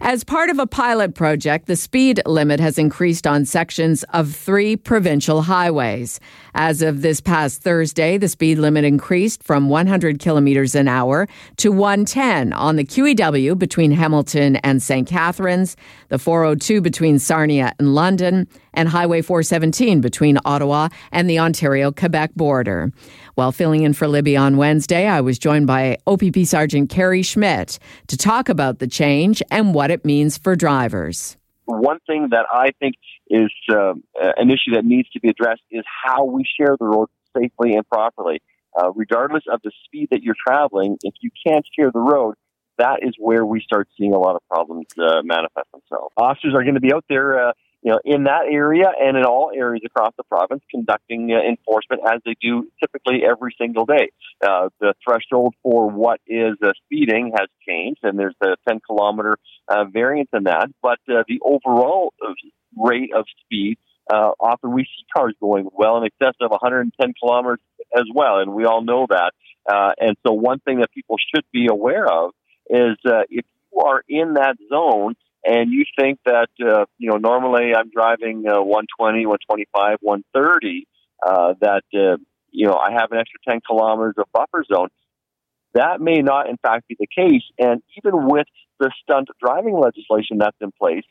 As 0.00 0.24
part 0.24 0.50
of 0.50 0.58
a 0.58 0.66
pilot 0.66 1.14
project, 1.14 1.66
the 1.66 1.76
speed 1.76 2.20
limit 2.26 2.60
has 2.60 2.78
increased 2.78 3.26
on 3.26 3.44
sections 3.44 4.04
of 4.12 4.34
three 4.34 4.76
provincial 4.76 5.42
highways. 5.42 6.20
As 6.54 6.82
of 6.82 7.02
this 7.02 7.20
past 7.20 7.62
Thursday, 7.62 8.18
the 8.18 8.28
speed 8.28 8.58
limit 8.58 8.84
increased 8.84 9.42
from 9.42 9.68
100 9.68 10.18
kilometers 10.18 10.74
an 10.74 10.88
hour 10.88 11.28
to 11.58 11.70
110 11.72 12.52
on 12.52 12.76
the 12.76 12.84
QEW 12.84 13.58
between 13.58 13.92
Hamilton 13.92 14.56
and 14.56 14.82
St. 14.82 15.06
Catharines, 15.08 15.76
the 16.08 16.18
402 16.18 16.80
between 16.80 17.18
Sarnia 17.18 17.72
and 17.78 17.94
London, 17.94 18.48
and 18.76 18.88
Highway 18.88 19.22
417 19.22 20.00
between 20.00 20.38
Ottawa 20.44 20.88
and 21.10 21.28
the 21.28 21.38
Ontario 21.38 21.90
Quebec 21.90 22.34
border. 22.36 22.92
While 23.34 23.50
filling 23.50 23.82
in 23.82 23.94
for 23.94 24.06
Libby 24.06 24.36
on 24.36 24.56
Wednesday, 24.56 25.06
I 25.06 25.20
was 25.22 25.38
joined 25.38 25.66
by 25.66 25.98
OPP 26.06 26.44
Sergeant 26.44 26.90
Kerry 26.90 27.22
Schmidt 27.22 27.78
to 28.06 28.16
talk 28.16 28.48
about 28.48 28.78
the 28.78 28.86
change 28.86 29.42
and 29.50 29.74
what 29.74 29.90
it 29.90 30.04
means 30.04 30.38
for 30.38 30.54
drivers. 30.54 31.36
One 31.64 31.98
thing 32.06 32.28
that 32.30 32.46
I 32.52 32.70
think 32.78 32.94
is 33.28 33.50
uh, 33.70 33.94
an 34.36 34.50
issue 34.50 34.74
that 34.74 34.84
needs 34.84 35.10
to 35.10 35.20
be 35.20 35.30
addressed 35.30 35.62
is 35.70 35.82
how 36.04 36.24
we 36.24 36.44
share 36.44 36.76
the 36.78 36.86
road 36.86 37.08
safely 37.36 37.74
and 37.74 37.88
properly. 37.88 38.40
Uh, 38.78 38.92
regardless 38.92 39.44
of 39.50 39.60
the 39.64 39.72
speed 39.86 40.08
that 40.10 40.22
you're 40.22 40.36
traveling, 40.46 40.98
if 41.02 41.14
you 41.22 41.30
can't 41.46 41.64
share 41.76 41.90
the 41.90 41.98
road, 41.98 42.34
that 42.78 42.98
is 43.02 43.14
where 43.18 43.44
we 43.44 43.60
start 43.60 43.88
seeing 43.96 44.12
a 44.12 44.18
lot 44.18 44.36
of 44.36 44.42
problems 44.48 44.86
uh, 44.98 45.22
manifest 45.22 45.66
themselves. 45.72 46.12
Officers 46.16 46.54
are 46.54 46.62
going 46.62 46.74
to 46.74 46.80
be 46.80 46.92
out 46.92 47.04
there 47.08 47.48
uh, 47.48 47.52
you 47.86 47.92
know, 47.92 48.00
in 48.04 48.24
that 48.24 48.46
area 48.50 48.86
and 49.00 49.16
in 49.16 49.24
all 49.24 49.52
areas 49.54 49.80
across 49.86 50.12
the 50.16 50.24
province, 50.24 50.60
conducting 50.68 51.30
uh, 51.30 51.38
enforcement 51.48 52.02
as 52.04 52.20
they 52.24 52.34
do 52.42 52.66
typically 52.80 53.20
every 53.24 53.54
single 53.60 53.86
day. 53.86 54.10
Uh, 54.44 54.70
the 54.80 54.92
threshold 55.06 55.54
for 55.62 55.88
what 55.88 56.20
is 56.26 56.54
uh, 56.64 56.72
speeding 56.84 57.30
has 57.38 57.46
changed, 57.66 58.00
and 58.02 58.18
there's 58.18 58.34
a 58.42 58.56
10 58.68 58.80
kilometer 58.84 59.36
uh, 59.68 59.84
variance 59.84 60.28
in 60.32 60.42
that. 60.44 60.66
But 60.82 60.98
uh, 61.08 61.22
the 61.28 61.38
overall 61.40 62.12
uh, 62.20 62.32
rate 62.76 63.10
of 63.14 63.24
speed, 63.44 63.78
uh, 64.12 64.32
often 64.40 64.72
we 64.72 64.82
see 64.82 65.04
cars 65.16 65.34
going 65.40 65.68
well 65.72 65.96
in 65.98 66.06
excess 66.06 66.34
of 66.40 66.50
110 66.50 67.14
kilometers 67.22 67.60
as 67.96 68.06
well, 68.12 68.40
and 68.40 68.52
we 68.52 68.64
all 68.64 68.82
know 68.82 69.06
that. 69.08 69.30
Uh, 69.64 69.92
and 70.00 70.16
so, 70.26 70.32
one 70.32 70.58
thing 70.58 70.80
that 70.80 70.90
people 70.90 71.18
should 71.32 71.44
be 71.52 71.68
aware 71.70 72.04
of 72.04 72.32
is 72.68 72.96
if 73.04 73.44
you 73.72 73.80
are 73.80 74.02
in 74.08 74.34
that 74.34 74.56
zone 74.68 75.14
and 75.46 75.72
you 75.72 75.84
think 75.98 76.18
that 76.24 76.48
uh, 76.60 76.86
you 76.98 77.10
know 77.10 77.16
normally 77.16 77.72
I'm 77.76 77.90
driving 77.90 78.44
uh, 78.48 78.60
120, 78.60 79.26
125, 79.26 79.98
130, 80.00 80.86
uh, 81.24 81.54
that 81.60 81.84
uh, 81.94 82.16
you 82.50 82.66
know 82.66 82.74
I 82.74 82.92
have 82.92 83.12
an 83.12 83.18
extra 83.18 83.38
10 83.48 83.60
kilometers 83.66 84.14
of 84.18 84.26
buffer 84.32 84.64
zone. 84.72 84.88
That 85.74 86.00
may 86.00 86.22
not, 86.22 86.48
in 86.48 86.56
fact, 86.56 86.88
be 86.88 86.96
the 86.98 87.06
case. 87.06 87.42
And 87.58 87.82
even 87.98 88.28
with 88.28 88.46
the 88.80 88.90
stunt 89.02 89.28
driving 89.44 89.78
legislation 89.78 90.38
that's 90.38 90.56
in 90.60 90.72
place, 90.72 91.04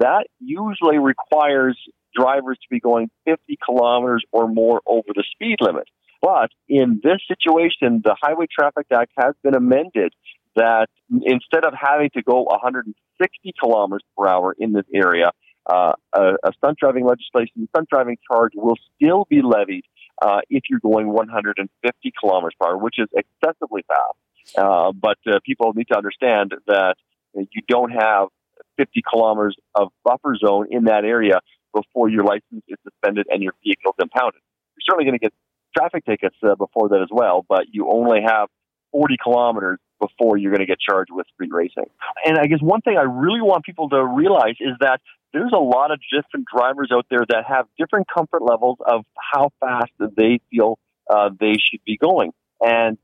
that 0.00 0.26
usually 0.38 0.98
requires 0.98 1.78
drivers 2.14 2.58
to 2.58 2.66
be 2.70 2.78
going 2.78 3.10
50 3.24 3.58
kilometers 3.64 4.22
or 4.30 4.48
more 4.48 4.82
over 4.86 5.08
the 5.14 5.24
speed 5.32 5.56
limit. 5.60 5.88
But 6.20 6.50
in 6.68 7.00
this 7.02 7.20
situation, 7.26 8.02
the 8.04 8.14
Highway 8.20 8.46
Traffic 8.52 8.86
Act 8.92 9.12
has 9.18 9.34
been 9.42 9.54
amended 9.54 10.12
that 10.56 10.88
instead 11.10 11.64
of 11.64 11.74
having 11.78 12.10
to 12.14 12.22
go 12.22 12.42
160 12.42 13.54
kilometers 13.60 14.02
per 14.16 14.26
hour 14.26 14.54
in 14.58 14.72
this 14.72 14.84
area, 14.94 15.30
uh, 15.70 15.92
a, 16.12 16.20
a, 16.42 16.52
stunt 16.56 16.78
driving 16.78 17.04
legislation, 17.06 17.68
stunt 17.68 17.88
driving 17.88 18.16
charge 18.30 18.52
will 18.54 18.76
still 18.96 19.26
be 19.30 19.42
levied 19.42 19.84
uh, 20.20 20.40
if 20.50 20.64
you're 20.68 20.80
going 20.80 21.08
150 21.08 22.12
kilometers 22.20 22.54
per 22.60 22.68
hour, 22.68 22.78
which 22.78 22.96
is 22.98 23.08
excessively 23.14 23.84
fast. 23.86 24.56
Uh, 24.56 24.92
but 24.92 25.18
uh, 25.26 25.38
people 25.46 25.72
need 25.74 25.86
to 25.88 25.96
understand 25.96 26.52
that 26.66 26.96
you 27.34 27.62
don't 27.68 27.90
have 27.90 28.28
50 28.76 29.02
kilometers 29.08 29.56
of 29.74 29.88
buffer 30.04 30.36
zone 30.36 30.66
in 30.70 30.84
that 30.84 31.04
area 31.04 31.40
before 31.74 32.08
your 32.08 32.24
license 32.24 32.64
is 32.68 32.76
suspended 32.82 33.26
and 33.30 33.42
your 33.42 33.54
vehicle 33.64 33.94
is 33.98 34.02
impounded. 34.02 34.40
You're 34.76 34.84
certainly 34.88 35.04
going 35.04 35.18
to 35.18 35.24
get 35.24 35.32
traffic 35.76 36.04
tickets 36.04 36.36
uh, 36.42 36.54
before 36.54 36.90
that 36.90 37.00
as 37.02 37.08
well, 37.10 37.44
but 37.48 37.66
you 37.70 37.88
only 37.88 38.20
have 38.26 38.48
40 38.92 39.16
kilometers 39.22 39.78
before 40.02 40.36
you're 40.36 40.50
going 40.50 40.60
to 40.60 40.66
get 40.66 40.80
charged 40.80 41.10
with 41.12 41.26
street 41.32 41.52
racing. 41.52 41.86
And 42.24 42.38
I 42.38 42.46
guess 42.46 42.60
one 42.60 42.80
thing 42.80 42.96
I 42.98 43.02
really 43.02 43.40
want 43.40 43.64
people 43.64 43.88
to 43.90 44.04
realize 44.04 44.56
is 44.60 44.74
that 44.80 45.00
there's 45.32 45.52
a 45.54 45.60
lot 45.60 45.90
of 45.90 46.00
different 46.12 46.46
drivers 46.54 46.90
out 46.92 47.06
there 47.08 47.24
that 47.28 47.44
have 47.48 47.66
different 47.78 48.06
comfort 48.12 48.42
levels 48.42 48.78
of 48.86 49.04
how 49.16 49.50
fast 49.60 49.92
they 50.16 50.40
feel 50.50 50.78
uh, 51.08 51.30
they 51.38 51.54
should 51.54 51.80
be 51.86 51.96
going. 51.96 52.32
And 52.60 52.98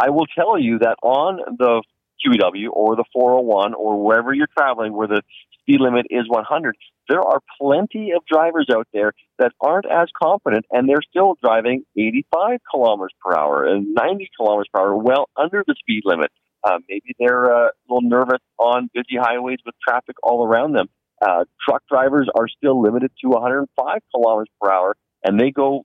I 0.00 0.10
will 0.10 0.26
tell 0.26 0.58
you 0.58 0.78
that 0.78 0.96
on 1.02 1.56
the 1.58 1.82
QEW 2.24 2.68
or 2.72 2.96
the 2.96 3.04
401 3.12 3.74
or 3.74 4.02
wherever 4.02 4.32
you're 4.32 4.48
traveling 4.56 4.92
where 4.92 5.08
the 5.08 5.22
speed 5.60 5.80
limit 5.80 6.06
is 6.10 6.28
100, 6.28 6.76
there 7.08 7.20
are 7.20 7.40
plenty 7.60 8.12
of 8.16 8.24
drivers 8.26 8.68
out 8.74 8.86
there 8.92 9.12
that 9.38 9.52
aren't 9.60 9.86
as 9.86 10.08
confident 10.22 10.64
and 10.70 10.88
they're 10.88 11.02
still 11.08 11.36
driving 11.42 11.84
85 11.96 12.60
kilometers 12.70 13.12
per 13.24 13.36
hour 13.36 13.64
and 13.64 13.94
90 13.94 14.30
kilometers 14.36 14.68
per 14.72 14.80
hour, 14.80 14.96
well 14.96 15.28
under 15.36 15.64
the 15.66 15.74
speed 15.78 16.02
limit. 16.04 16.30
Uh, 16.64 16.78
maybe 16.88 17.14
they're 17.18 17.52
uh, 17.52 17.68
a 17.68 17.72
little 17.88 18.08
nervous 18.08 18.40
on 18.58 18.88
busy 18.94 19.16
highways 19.20 19.58
with 19.64 19.74
traffic 19.86 20.16
all 20.22 20.46
around 20.46 20.72
them. 20.74 20.88
Uh, 21.20 21.44
truck 21.64 21.82
drivers 21.88 22.28
are 22.34 22.48
still 22.48 22.80
limited 22.80 23.10
to 23.20 23.28
105 23.28 23.98
kilometers 24.14 24.48
per 24.60 24.70
hour, 24.70 24.96
and 25.24 25.38
they 25.40 25.50
go 25.50 25.84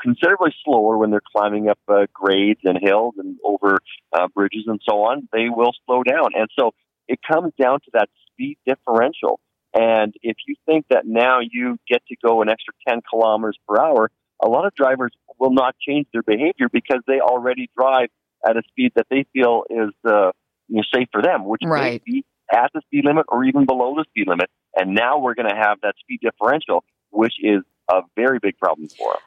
considerably 0.00 0.54
slower 0.64 0.96
when 0.96 1.10
they're 1.10 1.20
climbing 1.34 1.68
up 1.68 1.78
uh, 1.88 2.06
grades 2.12 2.60
and 2.64 2.78
hills 2.80 3.14
and 3.18 3.36
over 3.44 3.78
uh, 4.12 4.28
bridges 4.34 4.64
and 4.66 4.80
so 4.88 5.02
on. 5.02 5.28
They 5.32 5.48
will 5.48 5.72
slow 5.86 6.02
down, 6.02 6.30
and 6.34 6.48
so 6.58 6.72
it 7.06 7.20
comes 7.28 7.52
down 7.60 7.80
to 7.80 7.90
that 7.94 8.08
speed 8.30 8.58
differential. 8.66 9.40
And 9.74 10.14
if 10.22 10.36
you 10.46 10.54
think 10.64 10.86
that 10.90 11.06
now 11.06 11.40
you 11.40 11.78
get 11.88 12.02
to 12.06 12.16
go 12.24 12.40
an 12.40 12.48
extra 12.48 12.72
10 12.88 13.02
kilometers 13.10 13.58
per 13.68 13.78
hour, 13.78 14.10
a 14.42 14.48
lot 14.48 14.66
of 14.66 14.74
drivers 14.74 15.12
will 15.38 15.52
not 15.52 15.76
change 15.78 16.06
their 16.12 16.22
behavior 16.22 16.68
because 16.72 17.00
they 17.06 17.20
already 17.20 17.68
drive 17.76 18.08
at 18.46 18.56
a 18.56 18.62
speed 18.68 18.92
that 18.96 19.06
they 19.10 19.24
feel 19.32 19.64
is 19.70 19.90
uh, 20.06 20.32
you 20.68 20.76
know, 20.76 20.82
safe 20.94 21.08
for 21.12 21.22
them, 21.22 21.44
which 21.46 21.62
right. 21.64 22.02
may 22.06 22.12
be 22.12 22.24
at 22.52 22.70
the 22.74 22.80
speed 22.86 23.04
limit 23.04 23.26
or 23.28 23.44
even 23.44 23.66
below 23.66 23.94
the 23.94 24.04
speed 24.08 24.28
limit. 24.28 24.50
And 24.76 24.94
now 24.94 25.18
we're 25.18 25.34
going 25.34 25.48
to 25.48 25.56
have 25.56 25.78
that 25.82 25.94
speed 26.00 26.20
differential, 26.22 26.84
which 27.10 27.34
is 27.42 27.62
a 27.90 28.02
very 28.16 28.38
big 28.40 28.56
problem 28.58 28.88
for 28.88 29.14
us. 29.14 29.20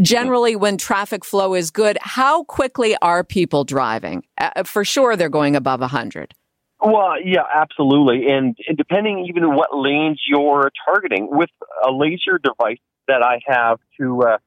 Generally, 0.00 0.56
when 0.56 0.78
traffic 0.78 1.24
flow 1.24 1.54
is 1.54 1.70
good, 1.70 1.98
how 2.00 2.44
quickly 2.44 2.96
are 3.02 3.24
people 3.24 3.64
driving? 3.64 4.22
Uh, 4.38 4.62
for 4.64 4.84
sure, 4.84 5.16
they're 5.16 5.28
going 5.28 5.56
above 5.56 5.80
100. 5.80 6.34
Well, 6.80 7.14
yeah, 7.24 7.42
absolutely. 7.54 8.26
And, 8.28 8.56
and 8.66 8.76
depending 8.76 9.26
even 9.28 9.54
what 9.54 9.68
lanes 9.72 10.20
you're 10.26 10.70
targeting, 10.84 11.28
with 11.30 11.50
a 11.86 11.92
laser 11.92 12.38
device 12.42 12.80
that 13.06 13.22
I 13.22 13.40
have 13.46 13.78
to 14.00 14.22
uh, 14.22 14.38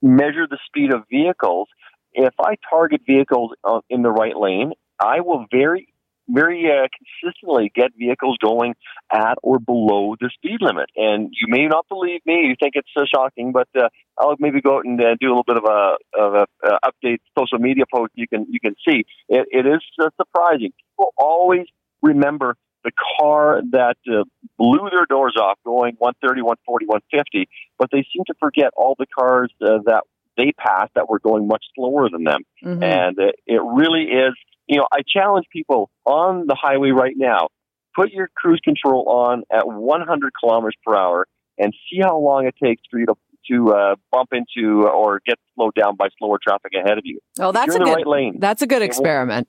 measure 0.00 0.46
the 0.48 0.58
speed 0.66 0.92
of 0.92 1.04
vehicles, 1.10 1.68
if 2.14 2.34
I 2.40 2.56
target 2.68 3.02
vehicles 3.06 3.52
uh, 3.64 3.80
in 3.88 4.02
the 4.02 4.10
right 4.10 4.36
lane, 4.36 4.72
I 5.00 5.20
will 5.20 5.46
very 5.50 5.88
very 6.28 6.70
uh, 6.70 6.86
consistently 6.96 7.70
get 7.74 7.90
vehicles 7.98 8.38
going 8.42 8.74
at 9.12 9.34
or 9.42 9.58
below 9.58 10.14
the 10.20 10.30
speed 10.34 10.58
limit. 10.60 10.88
And 10.96 11.32
you 11.32 11.48
may 11.48 11.66
not 11.66 11.86
believe 11.88 12.20
me; 12.24 12.46
you 12.48 12.54
think 12.60 12.74
it's 12.74 12.88
so 12.96 13.04
shocking, 13.12 13.52
but 13.52 13.68
uh, 13.76 13.88
I'll 14.18 14.36
maybe 14.38 14.60
go 14.60 14.76
out 14.76 14.84
and 14.84 15.00
uh, 15.00 15.16
do 15.20 15.28
a 15.28 15.30
little 15.30 15.44
bit 15.44 15.56
of 15.56 15.64
a, 15.64 15.96
of 16.18 16.34
a 16.34 16.46
uh, 16.66 16.78
update 16.84 17.18
social 17.38 17.58
media 17.58 17.84
post. 17.92 18.12
You 18.14 18.28
can 18.28 18.46
you 18.48 18.60
can 18.60 18.74
see 18.86 19.04
it, 19.28 19.46
it 19.50 19.66
is 19.66 19.82
uh, 20.00 20.10
surprising. 20.16 20.72
People 20.92 21.12
always 21.18 21.66
remember 22.02 22.56
the 22.84 22.92
car 23.18 23.60
that 23.70 23.96
uh, 24.08 24.24
blew 24.58 24.88
their 24.90 25.06
doors 25.06 25.36
off 25.40 25.58
going 25.64 25.94
130, 25.98 26.42
140, 26.42 26.86
150, 26.86 27.48
but 27.78 27.90
they 27.92 28.04
seem 28.12 28.24
to 28.26 28.34
forget 28.40 28.72
all 28.76 28.96
the 28.98 29.06
cars 29.06 29.52
uh, 29.62 29.78
that 29.86 30.02
they 30.36 30.52
passed 30.52 30.92
that 30.94 31.08
were 31.08 31.18
going 31.18 31.46
much 31.46 31.64
slower 31.74 32.08
than 32.10 32.24
them. 32.24 32.42
Mm-hmm. 32.64 32.82
And 32.82 33.18
uh, 33.18 33.32
it 33.46 33.60
really 33.62 34.04
is 34.04 34.34
you 34.72 34.78
know, 34.78 34.86
I 34.92 35.00
challenge 35.06 35.46
people 35.52 35.90
on 36.04 36.46
the 36.46 36.56
highway 36.60 36.90
right 36.90 37.14
now, 37.16 37.48
put 37.94 38.10
your 38.10 38.28
cruise 38.34 38.60
control 38.64 39.08
on 39.08 39.42
at 39.52 39.66
100 39.66 40.32
kilometers 40.40 40.74
per 40.86 40.96
hour 40.96 41.26
and 41.58 41.74
see 41.90 42.00
how 42.00 42.18
long 42.18 42.46
it 42.46 42.54
takes 42.62 42.82
for 42.90 42.98
you 42.98 43.06
to, 43.06 43.14
to 43.50 43.74
uh, 43.74 43.94
bump 44.10 44.30
into 44.32 44.86
or 44.86 45.20
get 45.26 45.36
slowed 45.54 45.74
down 45.74 45.96
by 45.96 46.08
slower 46.18 46.38
traffic 46.42 46.72
ahead 46.74 46.96
of 46.96 47.04
you. 47.04 47.18
Oh, 47.38 47.52
that's 47.52 47.74
a 47.74 47.78
good, 47.78 47.88
right 47.88 48.06
lane, 48.06 48.36
that's 48.38 48.62
a 48.62 48.66
good 48.66 48.82
experiment. 48.82 49.48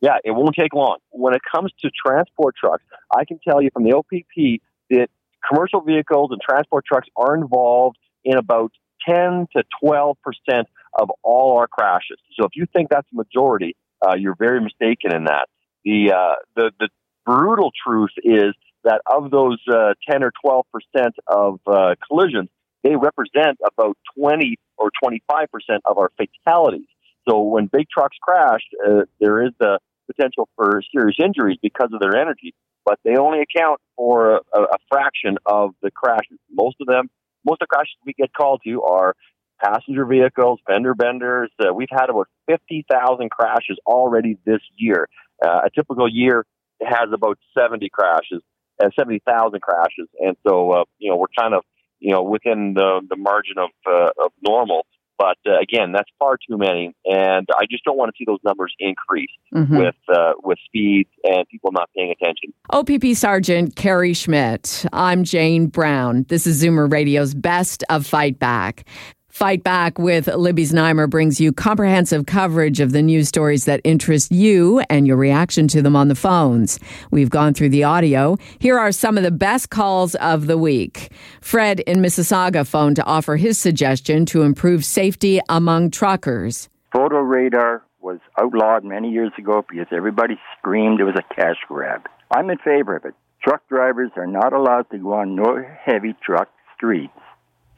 Yeah, 0.00 0.18
it 0.24 0.32
won't 0.32 0.54
take 0.58 0.74
long. 0.74 0.98
When 1.10 1.32
it 1.34 1.42
comes 1.50 1.72
to 1.80 1.90
transport 1.90 2.56
trucks, 2.56 2.84
I 3.14 3.24
can 3.24 3.38
tell 3.46 3.62
you 3.62 3.70
from 3.72 3.84
the 3.84 3.94
OPP 3.96 4.60
that 4.90 5.08
commercial 5.48 5.80
vehicles 5.80 6.30
and 6.32 6.40
transport 6.40 6.84
trucks 6.84 7.08
are 7.16 7.34
involved 7.36 7.98
in 8.24 8.36
about 8.36 8.72
10 9.08 9.46
to 9.56 9.62
12 9.82 10.16
percent 10.22 10.68
of 10.98 11.10
all 11.22 11.58
our 11.58 11.66
crashes. 11.66 12.18
So 12.38 12.44
if 12.44 12.52
you 12.54 12.66
think 12.74 12.88
that's 12.90 13.08
a 13.12 13.16
majority, 13.16 13.76
uh, 14.06 14.14
you're 14.16 14.36
very 14.38 14.60
mistaken 14.60 15.14
in 15.14 15.24
that. 15.24 15.48
The, 15.84 16.12
uh, 16.12 16.34
the, 16.54 16.70
the 16.78 16.88
brutal 17.24 17.70
truth 17.84 18.10
is 18.22 18.54
that 18.84 19.00
of 19.06 19.30
those 19.30 19.58
uh, 19.72 19.94
10 20.10 20.22
or 20.22 20.32
12 20.42 20.66
percent 20.72 21.14
of 21.26 21.60
uh, 21.66 21.94
collisions, 22.08 22.48
they 22.82 22.96
represent 22.96 23.58
about 23.64 23.96
20 24.18 24.58
or 24.76 24.90
25 25.02 25.46
percent 25.50 25.82
of 25.84 25.98
our 25.98 26.10
fatalities. 26.16 26.86
So 27.28 27.42
when 27.42 27.66
big 27.66 27.86
trucks 27.88 28.16
crash, 28.20 28.60
uh, 28.84 29.02
there 29.20 29.44
is 29.44 29.52
the 29.60 29.78
potential 30.06 30.48
for 30.56 30.82
serious 30.94 31.16
injuries 31.22 31.58
because 31.62 31.90
of 31.92 32.00
their 32.00 32.16
energy, 32.20 32.54
but 32.84 32.98
they 33.04 33.16
only 33.16 33.40
account 33.40 33.80
for 33.96 34.36
a, 34.36 34.60
a 34.60 34.78
fraction 34.90 35.38
of 35.46 35.70
the 35.82 35.90
crashes. 35.90 36.38
Most 36.50 36.76
of 36.80 36.88
them, 36.88 37.08
most 37.44 37.62
of 37.62 37.68
the 37.68 37.74
crashes 37.74 37.94
we 38.06 38.12
get 38.12 38.32
called 38.32 38.60
to 38.64 38.82
are 38.82 39.14
passenger 39.62 40.04
vehicles, 40.04 40.60
fender 40.68 40.94
benders. 40.94 41.50
Uh, 41.58 41.72
we've 41.72 41.88
had 41.90 42.10
about 42.10 42.28
50,000 42.48 43.30
crashes 43.30 43.78
already 43.86 44.38
this 44.44 44.60
year. 44.76 45.08
Uh, 45.44 45.60
a 45.64 45.70
typical 45.74 46.08
year 46.08 46.44
has 46.80 47.08
about 47.12 47.38
70 47.56 47.88
crashes, 47.90 48.42
uh, 48.82 48.88
70,000 48.98 49.60
crashes. 49.60 50.08
And 50.20 50.36
so, 50.46 50.72
uh, 50.72 50.84
you 50.98 51.10
know, 51.10 51.16
we're 51.16 51.26
kind 51.38 51.54
of, 51.54 51.64
you 52.00 52.12
know, 52.12 52.22
within 52.22 52.74
the, 52.74 53.00
the 53.08 53.16
margin 53.16 53.56
of, 53.58 53.70
uh, 53.86 54.10
of 54.24 54.32
normal. 54.46 54.86
But 55.18 55.36
uh, 55.46 55.58
again, 55.60 55.92
that's 55.92 56.10
far 56.18 56.36
too 56.36 56.58
many, 56.58 56.94
and 57.04 57.46
I 57.56 57.64
just 57.70 57.84
don't 57.84 57.96
want 57.96 58.10
to 58.10 58.14
see 58.18 58.24
those 58.26 58.40
numbers 58.44 58.74
increase 58.78 59.30
Mhm. 59.54 59.78
with 59.78 59.94
uh, 60.08 60.32
with 60.42 60.58
speeds 60.64 61.10
and 61.24 61.46
people 61.48 61.70
not 61.72 61.88
paying 61.96 62.10
attention. 62.10 62.52
OPP 62.70 63.14
Sergeant 63.14 63.76
Kerry 63.76 64.14
Schmidt. 64.14 64.84
I'm 64.92 65.22
Jane 65.24 65.66
Brown. 65.66 66.24
This 66.28 66.46
is 66.46 66.62
Zoomer 66.62 66.90
Radio's 66.90 67.34
Best 67.34 67.84
of 67.90 68.06
Fight 68.06 68.38
Back. 68.38 68.84
Fight 69.32 69.64
Back 69.64 69.98
with 69.98 70.26
Libby 70.26 70.64
Znaimer 70.64 71.08
brings 71.08 71.40
you 71.40 71.54
comprehensive 71.54 72.26
coverage 72.26 72.80
of 72.80 72.92
the 72.92 73.00
news 73.00 73.28
stories 73.28 73.64
that 73.64 73.80
interest 73.82 74.30
you 74.30 74.80
and 74.90 75.06
your 75.06 75.16
reaction 75.16 75.66
to 75.68 75.80
them 75.80 75.96
on 75.96 76.08
the 76.08 76.14
phones. 76.14 76.78
We've 77.10 77.30
gone 77.30 77.54
through 77.54 77.70
the 77.70 77.82
audio. 77.82 78.36
Here 78.58 78.78
are 78.78 78.92
some 78.92 79.16
of 79.16 79.24
the 79.24 79.30
best 79.30 79.70
calls 79.70 80.14
of 80.16 80.48
the 80.48 80.58
week. 80.58 81.10
Fred 81.40 81.80
in 81.80 82.00
Mississauga 82.00 82.66
phoned 82.66 82.96
to 82.96 83.04
offer 83.04 83.36
his 83.36 83.58
suggestion 83.58 84.26
to 84.26 84.42
improve 84.42 84.84
safety 84.84 85.40
among 85.48 85.92
truckers. 85.92 86.68
Photo 86.92 87.20
radar 87.20 87.82
was 88.02 88.18
outlawed 88.38 88.84
many 88.84 89.08
years 89.08 89.32
ago 89.38 89.64
because 89.66 89.86
everybody 89.92 90.34
screamed 90.58 91.00
it 91.00 91.04
was 91.04 91.16
a 91.16 91.34
cash 91.34 91.56
grab. 91.68 92.02
I'm 92.30 92.50
in 92.50 92.58
favor 92.58 92.96
of 92.96 93.06
it. 93.06 93.14
Truck 93.42 93.66
drivers 93.70 94.10
are 94.16 94.26
not 94.26 94.52
allowed 94.52 94.90
to 94.90 94.98
go 94.98 95.14
on 95.14 95.36
no 95.36 95.64
heavy 95.86 96.14
truck 96.22 96.50
streets 96.76 97.16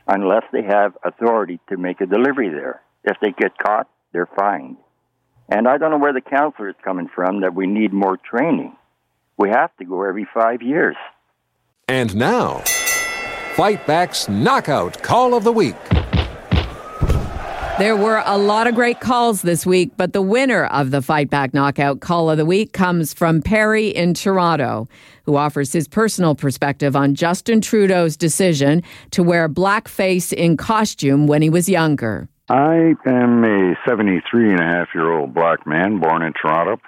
unless 0.07 0.45
they 0.53 0.63
have 0.63 0.97
authority 1.05 1.61
to 1.69 1.77
make 1.77 2.01
a 2.01 2.07
delivery 2.07 2.49
there. 2.49 2.83
If 3.05 3.17
they 3.21 3.31
get 3.31 3.59
caught, 3.59 3.89
they're 4.13 4.29
fined. 4.39 4.77
And 5.49 5.69
I 5.69 5.77
don't 5.77 5.91
know 5.91 5.99
where 5.99 6.13
the 6.13 6.21
counselor 6.21 6.71
is 6.71 6.77
coming 6.83 7.09
from 7.15 7.43
that 7.43 7.55
we 7.55 7.67
need 7.67 7.93
more 7.93 8.17
training. 8.17 8.77
We 9.37 9.51
have 9.51 9.77
to 9.77 9.85
go 9.85 10.03
every 10.03 10.27
five 10.33 10.63
years. 10.63 10.97
And 11.89 12.15
now, 12.17 12.63
Fight 13.55 13.87
Back's 13.87 14.29
Knockout 14.29 15.03
Call 15.03 15.35
of 15.35 15.45
the 15.45 15.53
Week. 15.53 15.77
There 17.77 17.97
were 17.97 18.23
a 18.25 18.39
lot 18.39 18.69
of 18.69 18.77
great 18.77 19.01
calls 19.01 19.43
this 19.43 19.67
week, 19.67 19.91
but 19.97 20.13
the 20.13 20.23
winner 20.23 20.67
of 20.67 20.93
the 20.93 21.03
Fight 21.03 21.29
Back 21.29 21.53
Knockout 21.53 21.99
Call 21.99 22.31
of 22.31 22.39
the 22.39 22.45
Week 22.45 22.73
comes 22.73 23.13
from 23.13 23.43
Perry 23.43 23.89
in 23.89 24.15
Toronto, 24.15 24.87
who 25.25 25.35
offers 25.35 25.73
his 25.73 25.89
personal 25.89 26.37
perspective 26.37 26.95
on 26.95 27.17
Justin 27.17 27.61
Trudeau's 27.61 28.17
decision 28.17 28.85
to 29.11 29.25
wear 29.25 29.49
blackface 29.49 30.33
in 30.33 30.57
costume 30.57 31.27
when 31.27 31.43
he 31.43 31.51
was 31.51 31.69
younger. 31.69 32.29
I 32.49 32.95
am 33.07 33.43
a 33.43 33.75
73 33.85 34.53
and 34.53 34.61
a 34.61 34.65
half 34.65 34.89
year 34.95 35.11
old 35.11 35.35
black 35.35 35.67
man 35.67 35.99
born 35.99 36.23
in 36.23 36.33
Toronto. 36.41 36.81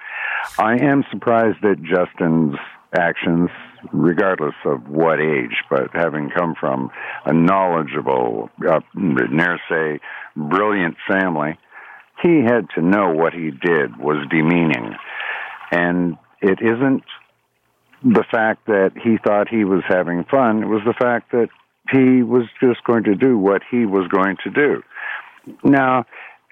I 0.56 0.76
am 0.80 1.02
surprised 1.10 1.64
at 1.64 1.82
Justin's 1.82 2.54
actions, 2.96 3.50
regardless 3.92 4.54
of 4.64 4.88
what 4.88 5.20
age, 5.20 5.62
but 5.70 5.90
having 5.92 6.30
come 6.30 6.54
from 6.58 6.90
a 7.24 7.32
knowledgeable, 7.32 8.50
uh, 8.68 8.80
near 8.94 9.58
say, 9.68 10.00
brilliant 10.36 10.96
family, 11.08 11.58
he 12.22 12.42
had 12.42 12.68
to 12.74 12.82
know 12.82 13.12
what 13.12 13.32
he 13.32 13.50
did 13.50 13.96
was 13.98 14.26
demeaning. 14.30 14.94
And 15.70 16.16
it 16.40 16.58
isn't 16.60 17.04
the 18.02 18.24
fact 18.30 18.66
that 18.66 18.92
he 19.02 19.18
thought 19.18 19.48
he 19.48 19.64
was 19.64 19.82
having 19.88 20.24
fun, 20.24 20.62
it 20.62 20.66
was 20.66 20.82
the 20.86 20.94
fact 20.94 21.32
that 21.32 21.48
he 21.90 22.22
was 22.22 22.44
just 22.60 22.82
going 22.84 23.04
to 23.04 23.14
do 23.14 23.38
what 23.38 23.62
he 23.70 23.86
was 23.86 24.08
going 24.08 24.36
to 24.44 24.50
do. 24.50 24.82
Now, 25.62 26.04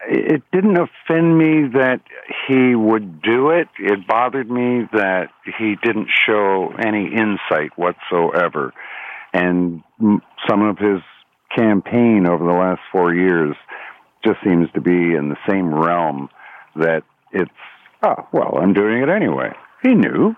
it 0.08 0.42
didn't 0.52 0.76
offend 0.76 1.38
me 1.38 1.68
that 1.74 2.00
he 2.46 2.74
would 2.74 3.22
do 3.22 3.50
it. 3.50 3.68
It 3.78 4.06
bothered 4.06 4.50
me 4.50 4.88
that 4.92 5.30
he 5.58 5.76
didn't 5.82 6.08
show 6.26 6.72
any 6.78 7.06
insight 7.06 7.76
whatsoever. 7.76 8.72
And 9.32 9.82
some 10.48 10.62
of 10.62 10.78
his 10.78 11.00
campaign 11.56 12.26
over 12.26 12.44
the 12.44 12.58
last 12.58 12.80
four 12.92 13.14
years 13.14 13.56
just 14.24 14.38
seems 14.44 14.70
to 14.74 14.80
be 14.80 14.90
in 15.14 15.28
the 15.28 15.36
same 15.48 15.72
realm 15.72 16.28
that 16.76 17.02
it's, 17.32 17.50
oh, 18.02 18.26
well, 18.32 18.58
I'm 18.60 18.72
doing 18.72 19.02
it 19.02 19.08
anyway. 19.08 19.52
He 19.82 19.94
knew. 19.94 20.34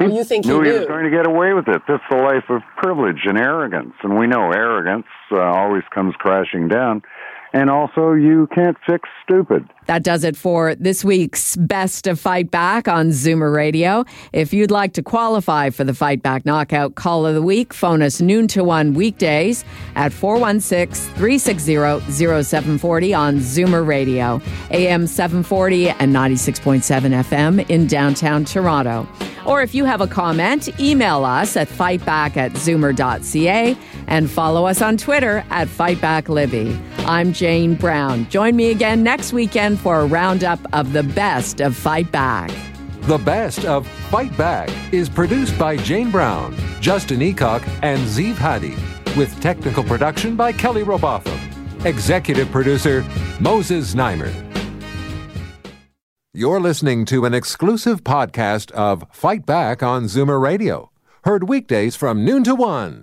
Or 0.00 0.08
you 0.08 0.24
think 0.24 0.44
knew 0.46 0.62
he 0.62 0.70
he 0.70 0.78
was 0.78 0.88
going 0.88 1.04
to 1.04 1.10
get 1.10 1.26
away 1.26 1.52
with 1.52 1.68
it. 1.68 1.82
That's 1.86 2.02
the 2.10 2.16
life 2.16 2.44
of 2.48 2.62
privilege 2.76 3.20
and 3.24 3.38
arrogance, 3.38 3.94
and 4.02 4.18
we 4.18 4.26
know 4.26 4.50
arrogance 4.50 5.06
uh, 5.30 5.38
always 5.38 5.84
comes 5.94 6.14
crashing 6.16 6.68
down. 6.68 7.02
And 7.54 7.68
also, 7.68 8.12
you 8.12 8.48
can't 8.54 8.76
fix 8.86 9.08
stupid. 9.22 9.68
That 9.86 10.02
does 10.04 10.24
it 10.24 10.36
for 10.36 10.74
this 10.74 11.04
week's 11.04 11.56
Best 11.56 12.06
of 12.06 12.18
Fight 12.18 12.50
Back 12.50 12.88
on 12.88 13.08
Zoomer 13.08 13.54
Radio. 13.54 14.04
If 14.32 14.54
you'd 14.54 14.70
like 14.70 14.94
to 14.94 15.02
qualify 15.02 15.68
for 15.70 15.84
the 15.84 15.92
Fight 15.92 16.22
Back 16.22 16.46
Knockout 16.46 16.94
Call 16.94 17.26
of 17.26 17.34
the 17.34 17.42
Week, 17.42 17.74
phone 17.74 18.00
us 18.00 18.20
noon 18.20 18.48
to 18.48 18.64
1 18.64 18.94
weekdays 18.94 19.64
at 19.96 20.12
416 20.12 21.12
360 21.14 21.74
0740 22.10 23.14
on 23.14 23.36
Zoomer 23.38 23.86
Radio, 23.86 24.40
AM 24.70 25.06
740 25.06 25.90
and 25.90 26.14
96.7 26.14 26.80
FM 27.24 27.68
in 27.68 27.86
downtown 27.86 28.44
Toronto. 28.44 29.06
Or 29.44 29.60
if 29.60 29.74
you 29.74 29.84
have 29.84 30.00
a 30.00 30.06
comment, 30.06 30.68
email 30.80 31.24
us 31.24 31.56
at 31.56 31.68
fightback 31.68 32.36
at 32.36 32.52
zoomer.ca 32.52 33.76
and 34.06 34.30
follow 34.30 34.66
us 34.66 34.80
on 34.80 34.96
Twitter 34.96 35.44
at 35.50 35.68
FightbackLibby. 35.68 36.91
I'm 37.04 37.32
Jane 37.32 37.74
Brown. 37.74 38.28
Join 38.28 38.54
me 38.54 38.70
again 38.70 39.02
next 39.02 39.32
weekend 39.32 39.80
for 39.80 40.00
a 40.00 40.06
roundup 40.06 40.60
of 40.72 40.92
the 40.92 41.02
best 41.02 41.60
of 41.60 41.76
Fight 41.76 42.10
Back. 42.12 42.52
The 43.02 43.18
Best 43.18 43.64
of 43.64 43.88
Fight 43.88 44.36
Back 44.38 44.70
is 44.94 45.08
produced 45.08 45.58
by 45.58 45.76
Jane 45.76 46.12
Brown, 46.12 46.54
Justin 46.80 47.18
Eacock, 47.18 47.66
and 47.82 48.00
Zeev 48.02 48.36
Hadi, 48.36 48.76
with 49.16 49.40
technical 49.42 49.82
production 49.82 50.36
by 50.36 50.52
Kelly 50.52 50.84
Robotham. 50.84 51.36
Executive 51.84 52.48
producer 52.52 53.04
Moses 53.40 53.92
Znaimer. 53.92 54.32
You're 56.32 56.60
listening 56.60 57.04
to 57.06 57.24
an 57.24 57.34
exclusive 57.34 58.04
podcast 58.04 58.70
of 58.70 59.04
Fight 59.10 59.44
Back 59.44 59.82
on 59.82 60.04
Zoomer 60.04 60.40
Radio, 60.40 60.92
heard 61.24 61.48
weekdays 61.48 61.96
from 61.96 62.24
noon 62.24 62.44
to 62.44 62.54
one. 62.54 63.02